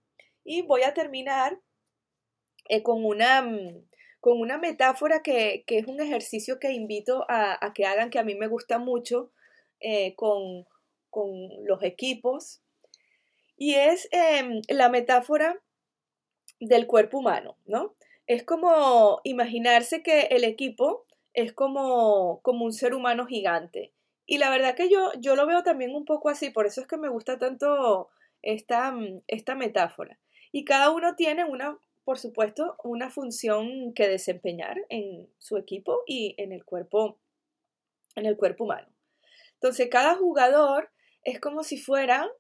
Y 0.45 0.63
voy 0.63 0.83
a 0.83 0.95
terminar 0.95 1.61
eh, 2.69 2.83
con, 2.83 3.05
una, 3.05 3.47
con 4.21 4.41
una 4.41 4.59
metáfora 4.59 5.23
que, 5.23 5.65
es 5.67 5.87
un 5.87 6.01
ejercicio 6.01 6.59
que 6.59 6.73
invito 6.73 7.25
a, 7.29 7.73
que 7.75 7.87
hagan, 7.87 8.11
que 8.11 8.19
a 8.19 8.25
mí 8.25 8.35
me 8.35 8.49
gusta 8.49 8.79
mucho 8.79 9.31
con, 10.17 10.67
con 11.11 11.49
los 11.65 11.83
equipos 11.85 12.61
y 13.59 13.75
es 13.75 14.09
em, 14.13 14.63
la 14.69 14.89
metáfora 14.89 15.61
del 16.61 16.87
cuerpo 16.87 17.19
humano, 17.19 17.57
¿no? 17.67 17.95
Es 18.27 18.43
como 18.45 19.21
imaginarse 19.25 20.03
que 20.03 20.23
el 20.31 20.45
equipo 20.45 21.07
es 21.35 21.53
como, 21.53 22.41
como 22.43 22.65
un 22.65 22.73
ser 22.73 22.95
humano 22.95 23.27
gigante. 23.27 23.93
Y 24.27 24.39
la 24.39 24.51
verdad 24.51 24.75
que 24.75 24.91
yo, 24.91 25.13
yo 25.19 25.37
lo 25.37 25.47
veo 25.47 25.63
también 25.63 25.95
un 25.95 26.05
poco 26.05 26.29
así, 26.29 26.51
por 26.51 26.67
eso 26.67 26.81
es 26.83 26.87
que 26.87 26.99
me 26.99 27.09
gusta 27.09 27.39
tanto 27.39 28.09
esta, 28.43 28.91
mm, 28.93 29.23
esta 29.27 29.55
metáfora. 29.55 30.19
Y 30.53 30.65
cada 30.65 30.91
uno 30.91 31.15
tiene 31.17 31.45
una, 31.45 31.79
por 32.05 32.19
supuesto, 32.19 32.77
una 32.85 33.11
función 33.11 33.93
que 33.95 34.09
desempeñar 34.09 34.79
en 34.89 35.29
su 35.39 35.57
equipo 35.57 36.03
y 36.07 36.35
en 36.39 36.53
el 36.53 36.65
cuerpo, 36.65 37.19
en 38.17 38.27
el 38.27 38.37
cuerpo 38.37 38.65
humano. 38.65 38.89
Entonces, 39.55 39.89
cada 39.91 40.17
jugador 40.17 40.91
es 41.25 41.41
como 41.41 41.65
si 41.65 41.79
fuera 41.79 42.31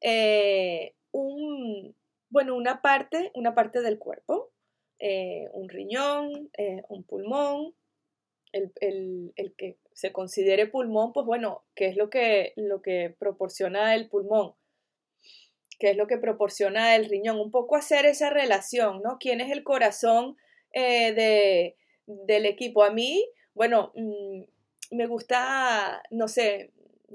eh, 0.00 0.94
un, 1.12 1.94
bueno, 2.34 2.56
una 2.56 2.82
parte, 2.82 3.30
una 3.34 3.54
parte 3.54 3.80
del 3.80 3.96
cuerpo, 3.96 4.50
eh, 4.98 5.48
un 5.52 5.68
riñón, 5.68 6.50
eh, 6.58 6.82
un 6.88 7.04
pulmón, 7.04 7.76
el, 8.50 9.32
que 9.56 9.78
se 9.92 10.10
considere 10.10 10.66
pulmón, 10.66 11.12
pues 11.12 11.26
bueno, 11.26 11.62
¿qué 11.76 11.86
es 11.86 11.96
lo 11.96 12.10
que, 12.10 12.52
lo 12.56 12.82
que 12.82 13.14
proporciona 13.20 13.94
el 13.94 14.08
pulmón? 14.08 14.54
¿Qué 15.78 15.90
es 15.90 15.96
lo 15.96 16.08
que 16.08 16.18
proporciona 16.18 16.96
el 16.96 17.08
riñón? 17.08 17.38
Un 17.38 17.52
poco 17.52 17.76
hacer 17.76 18.04
esa 18.04 18.30
relación, 18.30 19.00
¿no? 19.00 19.18
¿Quién 19.20 19.40
es 19.40 19.52
el 19.52 19.62
corazón 19.62 20.36
de, 20.72 21.76
del 22.06 22.46
equipo? 22.46 22.82
A 22.82 22.90
mí, 22.90 23.24
bueno, 23.54 23.92
mm, 23.94 24.42
me 24.90 25.06
gusta, 25.06 26.02
no 26.10 26.26
sé, 26.26 26.72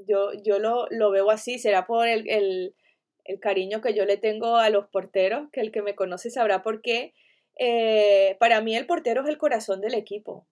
yo, 0.07 0.31
yo 0.45 0.59
lo, 0.59 0.87
lo, 0.91 1.11
veo 1.11 1.29
así, 1.29 1.59
será 1.59 1.85
por 1.85 2.07
el, 2.07 2.29
el, 2.29 2.73
el, 3.23 3.39
cariño 3.39 3.81
que 3.81 3.93
yo 3.93 4.05
le 4.05 4.17
tengo 4.17 4.57
a 4.57 4.69
los 4.69 4.87
porteros, 4.87 5.49
que 5.51 5.61
el 5.61 5.71
que 5.71 5.81
me 5.81 5.95
conoce 5.95 6.29
sabrá 6.29 6.61
por 6.61 6.81
qué. 6.81 7.13
Eh, 7.57 8.37
para 8.39 8.61
mí 8.61 8.75
el 8.75 8.85
portero 8.85 9.21
es 9.21 9.27
el 9.27 9.37
corazón 9.37 9.81
del 9.81 9.93
equipo. 9.93 10.47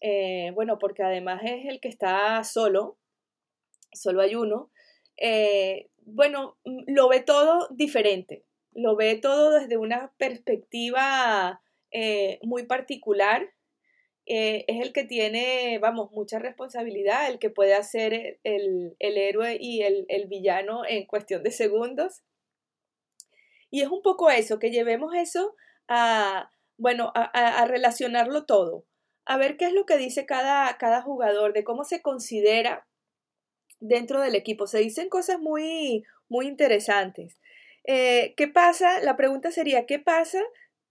Eh, 0.00 0.50
bueno, 0.54 0.78
porque 0.78 1.02
además 1.02 1.42
es 1.44 1.66
el 1.66 1.80
que 1.80 1.88
está 1.88 2.42
solo, 2.44 2.98
solo 3.92 4.22
hay 4.22 4.34
uno. 4.34 4.70
Eh, 5.16 5.90
bueno, 5.98 6.56
mm, 6.64 6.84
lo 6.88 7.08
ve 7.08 7.20
todo 7.20 7.68
diferente, 7.70 8.44
lo 8.72 8.96
ve 8.96 9.16
todo 9.16 9.58
desde 9.58 9.76
una 9.76 10.12
perspectiva 10.18 11.60
muy 12.42 12.64
particular 12.64 13.54
eh, 14.26 14.64
es 14.68 14.80
el 14.80 14.92
que 14.92 15.04
tiene, 15.04 15.78
vamos, 15.80 16.10
mucha 16.12 16.38
responsabilidad, 16.38 17.28
el 17.28 17.38
que 17.38 17.50
puede 17.50 17.74
hacer 17.74 18.40
el, 18.42 18.96
héroe 18.98 19.58
y 19.60 19.82
el, 19.82 20.26
villano 20.28 20.82
en 20.86 21.06
cuestión 21.06 21.42
de 21.42 21.50
segundos. 21.50 22.22
Y 23.70 23.82
es 23.82 23.88
un 23.88 24.02
poco 24.02 24.30
eso, 24.30 24.58
que 24.58 24.70
llevemos 24.70 25.14
eso 25.14 25.54
a, 25.88 26.50
bueno, 26.78 27.12
a, 27.14 27.66
relacionarlo 27.66 28.46
todo, 28.46 28.86
a 29.26 29.36
ver 29.36 29.56
qué 29.56 29.66
es 29.66 29.72
lo 29.72 29.84
que 29.84 29.96
dice 29.96 30.26
cada, 30.26 30.76
cada 30.78 31.02
jugador, 31.02 31.52
de 31.52 31.64
cómo 31.64 31.84
se 31.84 32.00
considera 32.00 32.86
dentro 33.80 34.20
del 34.20 34.36
equipo. 34.36 34.66
Se 34.66 34.78
dicen 34.78 35.08
cosas 35.08 35.38
muy, 35.38 36.04
muy 36.28 36.46
interesantes. 36.46 37.38
Eh, 37.84 38.34
¿Qué 38.36 38.48
pasa? 38.48 39.00
La 39.00 39.16
pregunta 39.16 39.50
sería, 39.50 39.84
¿qué 39.86 39.98
pasa 39.98 40.40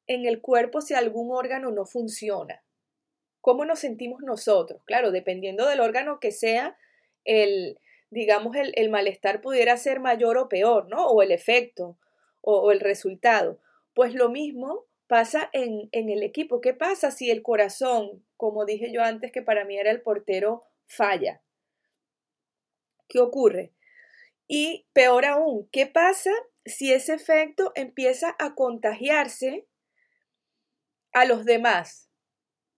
en 0.06 0.26
el 0.26 0.42
cuerpo 0.42 0.82
si 0.82 0.94
algún 0.94 1.36
órgano 1.36 1.72
no 1.72 1.86
funciona? 1.86 2.63
Cómo 3.44 3.66
nos 3.66 3.80
sentimos 3.80 4.22
nosotros. 4.22 4.82
Claro, 4.86 5.12
dependiendo 5.12 5.68
del 5.68 5.82
órgano 5.82 6.22
que 6.22 6.32
sea, 6.32 6.78
el, 7.26 7.78
digamos, 8.10 8.56
el, 8.56 8.90
malestar 8.90 9.42
pudiera 9.42 9.76
ser 9.76 10.00
mayor 10.00 10.38
o 10.38 10.48
peor, 10.48 10.88
¿no? 10.88 11.08
O 11.08 11.22
el 11.22 11.30
efecto 11.34 11.98
o, 12.40 12.72
el 12.72 12.80
resultado. 12.80 13.60
Pues 13.94 14.16
lo 14.16 14.30
mismo 14.30 14.86
pasa 15.08 15.50
en, 15.52 15.90
en, 15.92 16.10
el 16.10 16.24
equipo. 16.24 16.62
¿Qué 16.62 16.74
pasa 16.74 17.12
si 17.12 17.32
el 17.32 17.44
corazón, 17.44 18.26
como 18.38 18.64
dije 18.64 18.94
yo 18.94 19.04
antes 19.04 19.34
que 19.34 19.42
para 19.42 19.66
mí 19.66 19.78
era 19.78 19.92
el 19.92 20.02
portero, 20.02 20.64
falla? 20.86 21.42
¿Qué 23.10 23.20
ocurre? 23.20 23.74
Y 24.48 24.86
peor 24.94 25.26
aún, 25.26 25.68
¿qué 25.70 25.86
pasa 25.86 26.32
si 26.64 26.94
ese 26.94 27.14
efecto 27.14 27.74
empieza 27.76 28.38
a 28.40 28.56
contagiarse 28.56 29.68
a 31.12 31.26
los 31.26 31.44
demás? 31.44 32.13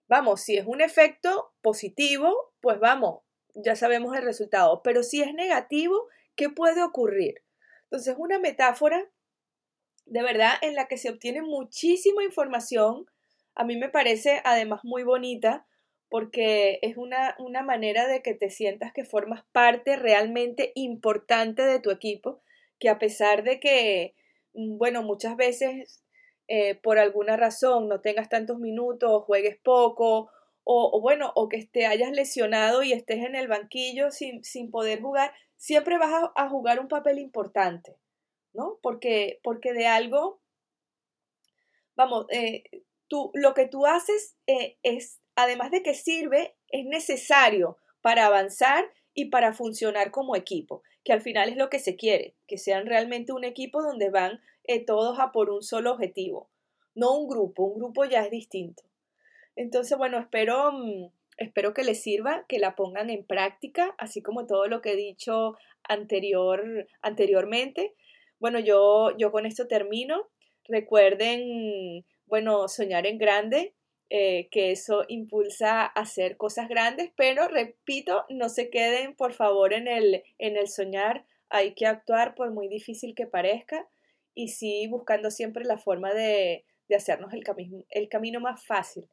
Vamos, 0.07 0.41
si 0.41 0.57
es 0.57 0.65
un 0.65 0.81
efecto 0.81 1.53
positivo, 1.61 2.53
pues 2.61 2.79
vamos, 2.79 3.21
ya 3.53 3.75
sabemos 3.75 4.15
el 4.15 4.23
resultado. 4.23 4.81
Pero 4.83 5.03
si 5.03 5.21
es 5.21 5.33
negativo, 5.33 6.07
¿qué 6.35 6.49
puede 6.49 6.83
ocurrir? 6.83 7.43
Entonces, 7.85 8.15
una 8.17 8.39
metáfora 8.39 9.09
de 10.05 10.21
verdad 10.21 10.53
en 10.61 10.75
la 10.75 10.87
que 10.87 10.97
se 10.97 11.09
obtiene 11.09 11.41
muchísima 11.41 12.23
información. 12.23 13.05
A 13.55 13.63
mí 13.63 13.75
me 13.77 13.89
parece 13.89 14.41
además 14.43 14.81
muy 14.83 15.03
bonita 15.03 15.65
porque 16.09 16.79
es 16.81 16.97
una, 16.97 17.35
una 17.39 17.63
manera 17.63 18.07
de 18.07 18.21
que 18.21 18.33
te 18.33 18.49
sientas 18.49 18.93
que 18.93 19.05
formas 19.05 19.43
parte 19.51 19.95
realmente 19.95 20.71
importante 20.75 21.63
de 21.63 21.79
tu 21.79 21.89
equipo, 21.89 22.41
que 22.79 22.89
a 22.89 22.99
pesar 22.99 23.43
de 23.43 23.59
que, 23.59 24.15
mm, 24.53 24.77
bueno, 24.77 25.01
muchas 25.01 25.35
veces 25.35 26.03
eh, 26.47 26.75
por 26.75 26.99
alguna 26.99 27.37
razón 27.37 27.87
no 27.87 28.01
tengas 28.01 28.29
tantos 28.29 28.59
minutos, 28.59 29.23
juegues 29.23 29.57
poco, 29.57 30.29
o, 30.67 30.99
bueno, 30.99 31.31
o 31.35 31.47
que 31.47 31.63
te 31.65 31.85
hayas 31.85 32.11
lesionado 32.11 32.81
y 32.81 32.91
estés 32.91 33.23
en 33.23 33.35
el 33.35 33.47
banquillo 33.47 34.09
sin, 34.09 34.43
sin 34.43 34.71
poder 34.71 34.99
jugar, 34.99 35.31
siempre 35.57 35.99
vas 35.99 36.31
a, 36.35 36.49
jugar 36.49 36.79
un 36.79 36.87
papel 36.87 37.19
importante, 37.19 37.97
¿no? 38.51 38.79
Porque, 38.81 39.39
porque 39.43 39.73
de 39.73 39.85
algo, 39.85 40.41
vamos, 41.95 42.25
eh, 42.29 42.63
tú, 43.07 43.31
lo 43.35 43.53
que 43.53 43.67
tú 43.67 43.85
haces 43.85 44.35
eh, 44.47 44.77
es, 44.81 45.21
además 45.35 45.69
de 45.69 45.83
que 45.83 45.93
sirve, 45.93 46.55
es 46.69 46.85
necesario 46.85 47.77
para 48.01 48.25
avanzar 48.25 48.91
y 49.13 49.25
para 49.25 49.53
funcionar 49.53 50.09
como 50.09 50.35
equipo, 50.35 50.81
que 51.03 51.13
al 51.13 51.21
final 51.21 51.49
es 51.49 51.57
lo 51.57 51.69
que 51.69 51.79
se 51.79 51.95
quiere, 51.95 52.35
que 52.47 52.57
sean 52.57 52.87
realmente 52.87 53.33
un 53.33 53.43
equipo 53.43 53.83
donde 53.83 54.09
van 54.09 54.41
eh, 54.67 54.85
todos 54.85 55.19
a 55.19 55.31
por 55.31 55.49
un 55.49 55.63
solo 55.63 55.91
objetivo, 55.91 56.49
no 56.93 57.17
un 57.17 57.27
grupo, 57.27 57.63
un 57.63 57.79
grupo 57.79 58.05
ya 58.05 58.23
es 58.23 58.31
distinto. 58.31 58.83
Entonces, 59.55 59.97
bueno, 59.97 60.17
espero, 60.19 60.71
mm, 60.71 61.09
espero 61.37 61.73
que 61.73 61.83
les 61.83 62.01
sirva, 62.01 62.45
que 62.47 62.59
la 62.59 62.75
pongan 62.75 63.09
en 63.09 63.25
práctica, 63.25 63.95
así 63.97 64.21
como 64.21 64.45
todo 64.47 64.67
lo 64.67 64.81
que 64.81 64.93
he 64.93 64.95
dicho 64.95 65.55
anterior, 65.83 66.87
anteriormente. 67.01 67.93
Bueno, 68.39 68.59
yo, 68.59 69.15
yo 69.17 69.31
con 69.31 69.45
esto 69.45 69.67
termino. 69.67 70.27
Recuerden, 70.67 72.05
bueno, 72.25 72.67
soñar 72.67 73.05
en 73.05 73.17
grande, 73.17 73.73
eh, 74.09 74.49
que 74.51 74.71
eso 74.71 75.03
impulsa 75.07 75.81
a 75.81 75.85
hacer 75.85 76.37
cosas 76.37 76.69
grandes, 76.69 77.11
pero 77.15 77.47
repito, 77.47 78.25
no 78.29 78.49
se 78.49 78.69
queden 78.69 79.15
por 79.15 79.33
favor 79.33 79.73
en 79.73 79.87
el, 79.87 80.23
en 80.37 80.57
el 80.57 80.67
soñar, 80.67 81.25
hay 81.49 81.73
que 81.73 81.87
actuar 81.87 82.35
por 82.35 82.51
muy 82.51 82.67
difícil 82.67 83.15
que 83.15 83.25
parezca 83.25 83.87
y 84.35 84.49
sí 84.49 84.85
buscando 84.87 85.31
siempre 85.31 85.65
la 85.65 85.77
forma 85.77 86.13
de, 86.13 86.65
hacernos 86.95 87.33
el, 87.33 87.43
el, 87.89 88.09
camino 88.09 88.39
más 88.39 88.63
fácil, 88.65 89.09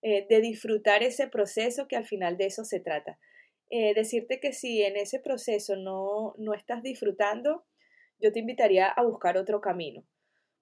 eh, 0.00 0.26
de 0.30 0.40
disfrutar 0.40 1.02
ese 1.02 1.28
proceso 1.28 1.86
que 1.86 1.96
al 1.96 2.06
final 2.06 2.38
de 2.38 2.46
eso 2.46 2.64
se 2.64 2.80
trata. 2.80 3.18
Eh, 3.68 3.92
decirte 3.94 4.40
que 4.40 4.52
si 4.52 4.82
en 4.82 4.96
ese 4.96 5.20
proceso 5.20 5.76
no, 5.76 6.34
no 6.38 6.54
estás 6.54 6.82
disfrutando, 6.82 7.66
yo 8.18 8.32
te 8.32 8.38
invitaría 8.38 8.88
a 8.88 9.02
buscar 9.02 9.36
otro 9.36 9.60
camino, 9.60 10.04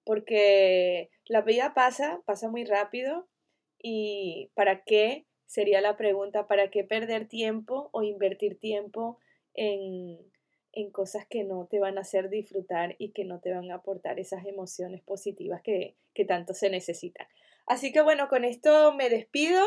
porque 0.03 1.09
la 1.25 1.41
vida 1.41 1.73
pasa, 1.73 2.21
pasa 2.25 2.49
muy 2.49 2.65
rápido 2.65 3.27
y 3.81 4.51
¿para 4.55 4.83
qué? 4.83 5.25
Sería 5.45 5.81
la 5.81 5.97
pregunta, 5.97 6.47
¿para 6.47 6.69
qué 6.69 6.83
perder 6.83 7.27
tiempo 7.27 7.89
o 7.91 8.03
invertir 8.03 8.59
tiempo 8.59 9.19
en, 9.53 10.19
en 10.73 10.91
cosas 10.91 11.25
que 11.27 11.43
no 11.43 11.67
te 11.69 11.79
van 11.79 11.97
a 11.97 12.01
hacer 12.01 12.29
disfrutar 12.29 12.95
y 12.99 13.11
que 13.11 13.25
no 13.25 13.39
te 13.39 13.51
van 13.53 13.69
a 13.71 13.75
aportar 13.75 14.19
esas 14.19 14.45
emociones 14.45 15.01
positivas 15.01 15.61
que, 15.61 15.95
tanto 16.27 16.53
se 16.53 16.69
necesitan. 16.69 17.27
Así 17.65 17.93
que 17.93 18.01
bueno, 18.01 18.27
con 18.27 18.43
esto 18.43 18.93
me 18.93 19.09
despido. 19.09 19.65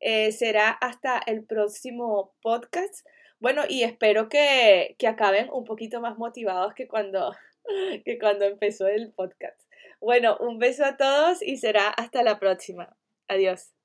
Eh, 0.00 0.32
será 0.32 0.70
hasta 0.70 1.18
el 1.18 1.44
próximo 1.44 2.34
podcast. 2.42 3.06
Bueno, 3.40 3.62
y 3.66 3.84
espero 3.84 4.28
que, 4.28 4.96
que 4.98 5.06
acaben 5.06 5.48
un 5.50 5.64
poquito 5.64 6.00
más 6.00 6.18
motivados 6.18 6.74
que 6.74 6.86
cuando, 6.86 7.34
que 8.04 8.18
cuando 8.18 8.44
empezó 8.44 8.86
el 8.86 9.12
podcast. 9.12 9.58
Bueno, 10.00 10.36
un 10.40 10.58
beso 10.58 10.84
a 10.84 10.96
todos 10.96 11.42
y 11.42 11.56
será 11.56 11.88
hasta 11.88 12.22
la 12.22 12.38
próxima. 12.38 12.96
Adiós. 13.28 13.77